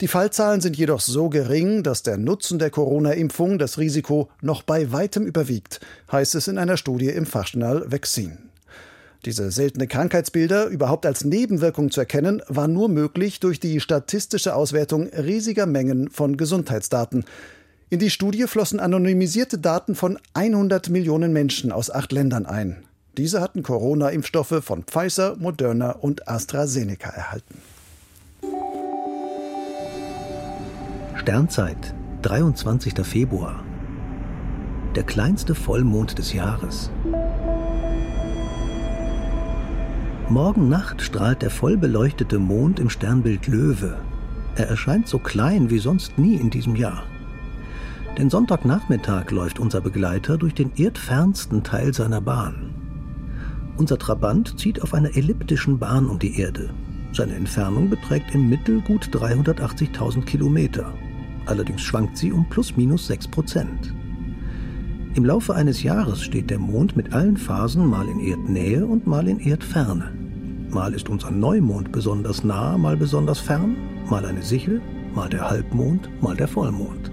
Die 0.00 0.06
Fallzahlen 0.06 0.60
sind 0.60 0.76
jedoch 0.76 1.00
so 1.00 1.28
gering, 1.28 1.82
dass 1.82 2.04
der 2.04 2.18
Nutzen 2.18 2.60
der 2.60 2.70
Corona-Impfung 2.70 3.58
das 3.58 3.78
Risiko 3.78 4.30
noch 4.42 4.62
bei 4.62 4.92
weitem 4.92 5.26
überwiegt, 5.26 5.80
heißt 6.12 6.36
es 6.36 6.46
in 6.46 6.56
einer 6.56 6.76
Studie 6.76 7.08
im 7.08 7.26
Fachjournal 7.26 7.90
Vaccine. 7.90 8.38
Diese 9.24 9.50
seltene 9.50 9.88
Krankheitsbilder 9.88 10.66
überhaupt 10.68 11.04
als 11.04 11.24
Nebenwirkung 11.24 11.90
zu 11.90 11.98
erkennen, 11.98 12.42
war 12.46 12.68
nur 12.68 12.88
möglich 12.88 13.40
durch 13.40 13.58
die 13.58 13.80
statistische 13.80 14.54
Auswertung 14.54 15.08
riesiger 15.08 15.66
Mengen 15.66 16.10
von 16.10 16.36
Gesundheitsdaten. 16.36 17.24
In 17.88 17.98
die 17.98 18.10
Studie 18.10 18.44
flossen 18.46 18.78
anonymisierte 18.78 19.58
Daten 19.58 19.96
von 19.96 20.16
100 20.34 20.90
Millionen 20.90 21.32
Menschen 21.32 21.72
aus 21.72 21.90
acht 21.90 22.12
Ländern 22.12 22.46
ein. 22.46 22.84
Diese 23.16 23.40
hatten 23.40 23.62
Corona-Impfstoffe 23.62 24.62
von 24.62 24.84
Pfizer, 24.84 25.36
Moderna 25.36 25.92
und 25.92 26.28
AstraZeneca 26.28 27.10
erhalten. 27.10 27.60
Sternzeit, 31.16 31.94
23. 32.22 33.04
Februar. 33.04 33.64
Der 34.94 35.02
kleinste 35.02 35.54
Vollmond 35.54 36.18
des 36.18 36.32
Jahres. 36.32 36.90
Morgen 40.28 40.68
Nacht 40.68 41.02
strahlt 41.02 41.42
der 41.42 41.50
vollbeleuchtete 41.50 42.38
Mond 42.38 42.78
im 42.78 42.88
Sternbild 42.88 43.48
Löwe. 43.48 43.98
Er 44.54 44.68
erscheint 44.68 45.08
so 45.08 45.18
klein 45.18 45.70
wie 45.70 45.80
sonst 45.80 46.16
nie 46.18 46.36
in 46.36 46.50
diesem 46.50 46.76
Jahr. 46.76 47.02
Den 48.16 48.30
Sonntagnachmittag 48.30 49.30
läuft 49.30 49.58
unser 49.58 49.80
Begleiter 49.80 50.38
durch 50.38 50.54
den 50.54 50.70
erdfernsten 50.76 51.62
Teil 51.64 51.92
seiner 51.94 52.20
Bahn. 52.20 52.69
Unser 53.80 53.96
Trabant 53.96 54.60
zieht 54.60 54.82
auf 54.82 54.92
einer 54.92 55.16
elliptischen 55.16 55.78
Bahn 55.78 56.06
um 56.06 56.18
die 56.18 56.38
Erde. 56.38 56.68
Seine 57.14 57.34
Entfernung 57.34 57.88
beträgt 57.88 58.34
im 58.34 58.50
Mittel 58.50 58.82
gut 58.82 59.06
380.000 59.06 60.20
Kilometer. 60.26 60.92
Allerdings 61.46 61.80
schwankt 61.80 62.18
sie 62.18 62.30
um 62.30 62.46
plus 62.50 62.76
minus 62.76 63.06
6 63.06 63.28
Prozent. 63.28 63.94
Im 65.14 65.24
Laufe 65.24 65.54
eines 65.54 65.82
Jahres 65.82 66.20
steht 66.20 66.50
der 66.50 66.58
Mond 66.58 66.94
mit 66.94 67.14
allen 67.14 67.38
Phasen 67.38 67.86
mal 67.86 68.06
in 68.06 68.20
Erdnähe 68.20 68.84
und 68.84 69.06
mal 69.06 69.26
in 69.26 69.40
Erdferne. 69.40 70.12
Mal 70.68 70.92
ist 70.92 71.08
unser 71.08 71.30
Neumond 71.30 71.90
besonders 71.90 72.44
nah, 72.44 72.76
mal 72.76 72.98
besonders 72.98 73.38
fern, 73.38 73.76
mal 74.10 74.26
eine 74.26 74.42
Sichel, 74.42 74.82
mal 75.14 75.30
der 75.30 75.48
Halbmond, 75.48 76.10
mal 76.22 76.36
der 76.36 76.48
Vollmond. 76.48 77.10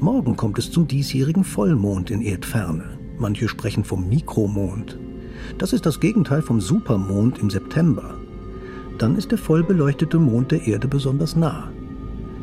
Morgen 0.00 0.36
kommt 0.36 0.58
es 0.58 0.70
zum 0.70 0.86
diesjährigen 0.86 1.44
Vollmond 1.44 2.10
in 2.10 2.20
Erdferne. 2.20 2.98
Manche 3.18 3.48
sprechen 3.48 3.84
vom 3.84 4.06
Mikromond. 4.06 4.98
Das 5.58 5.72
ist 5.72 5.86
das 5.86 6.00
Gegenteil 6.00 6.42
vom 6.42 6.60
Supermond 6.60 7.38
im 7.38 7.50
September. 7.50 8.14
Dann 8.98 9.16
ist 9.16 9.30
der 9.30 9.38
vollbeleuchtete 9.38 10.18
Mond 10.18 10.52
der 10.52 10.66
Erde 10.66 10.88
besonders 10.88 11.36
nah. 11.36 11.70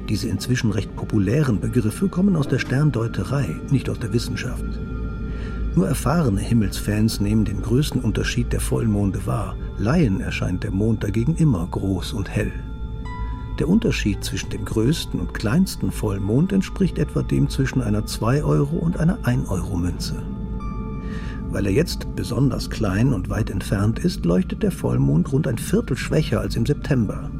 Diese 0.09 0.27
inzwischen 0.27 0.71
recht 0.71 0.95
populären 0.95 1.59
Begriffe 1.59 2.07
kommen 2.07 2.35
aus 2.35 2.47
der 2.47 2.59
Sterndeuterei, 2.59 3.55
nicht 3.69 3.89
aus 3.89 3.99
der 3.99 4.11
Wissenschaft. 4.11 4.65
Nur 5.75 5.87
erfahrene 5.87 6.41
Himmelsfans 6.41 7.19
nehmen 7.19 7.45
den 7.45 7.61
größten 7.61 8.01
Unterschied 8.01 8.51
der 8.51 8.59
Vollmonde 8.59 9.25
wahr. 9.25 9.55
Laien 9.77 10.19
erscheint 10.19 10.63
der 10.63 10.71
Mond 10.71 11.03
dagegen 11.03 11.35
immer 11.35 11.67
groß 11.69 12.13
und 12.13 12.29
hell. 12.29 12.51
Der 13.59 13.67
Unterschied 13.67 14.23
zwischen 14.23 14.49
dem 14.49 14.63
größten 14.63 15.19
und 15.19 15.33
kleinsten 15.33 15.91
Vollmond 15.91 16.53
entspricht 16.53 16.97
etwa 16.97 17.21
dem 17.21 17.49
zwischen 17.49 17.81
einer 17.81 18.05
2 18.05 18.43
Euro 18.43 18.77
und 18.77 18.97
einer 18.97 19.19
1 19.23 19.49
Euro 19.49 19.75
Münze. 19.75 20.15
Weil 21.51 21.65
er 21.65 21.71
jetzt 21.71 22.15
besonders 22.15 22.69
klein 22.69 23.13
und 23.13 23.29
weit 23.29 23.49
entfernt 23.49 23.99
ist, 23.99 24.23
leuchtet 24.23 24.61
der 24.61 24.71
Vollmond 24.71 25.31
rund 25.31 25.47
ein 25.47 25.57
Viertel 25.57 25.97
schwächer 25.97 26.39
als 26.39 26.55
im 26.55 26.65
September. 26.65 27.31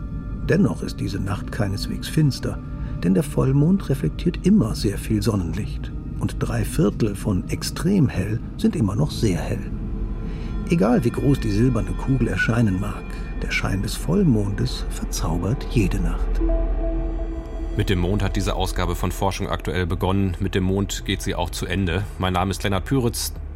Dennoch 0.47 0.81
ist 0.81 0.99
diese 0.99 1.19
Nacht 1.19 1.51
keineswegs 1.51 2.07
finster, 2.07 2.57
denn 3.03 3.13
der 3.13 3.23
Vollmond 3.23 3.87
reflektiert 3.87 4.45
immer 4.47 4.73
sehr 4.73 4.97
viel 4.97 5.21
Sonnenlicht 5.21 5.91
und 6.19 6.35
drei 6.39 6.65
Viertel 6.65 7.15
von 7.15 7.47
extrem 7.49 8.09
hell 8.09 8.39
sind 8.57 8.75
immer 8.75 8.95
noch 8.95 9.11
sehr 9.11 9.37
hell. 9.37 9.71
Egal 10.69 11.03
wie 11.03 11.11
groß 11.11 11.39
die 11.39 11.51
silberne 11.51 11.91
Kugel 11.91 12.27
erscheinen 12.27 12.79
mag, 12.79 13.03
der 13.41 13.51
Schein 13.51 13.81
des 13.81 13.95
Vollmondes 13.95 14.85
verzaubert 14.89 15.65
jede 15.71 15.99
Nacht. 15.99 16.41
Mit 17.77 17.89
dem 17.89 17.99
Mond 17.99 18.21
hat 18.21 18.35
diese 18.35 18.55
Ausgabe 18.55 18.95
von 18.95 19.11
Forschung 19.11 19.49
aktuell 19.49 19.87
begonnen. 19.87 20.35
Mit 20.39 20.53
dem 20.53 20.65
Mond 20.65 21.05
geht 21.05 21.21
sie 21.21 21.33
auch 21.33 21.49
zu 21.49 21.65
Ende. 21.65 22.03
Mein 22.17 22.33
Name 22.33 22.51
ist 22.51 22.61
Lennart 22.63 22.85
Püritz. 22.85 23.33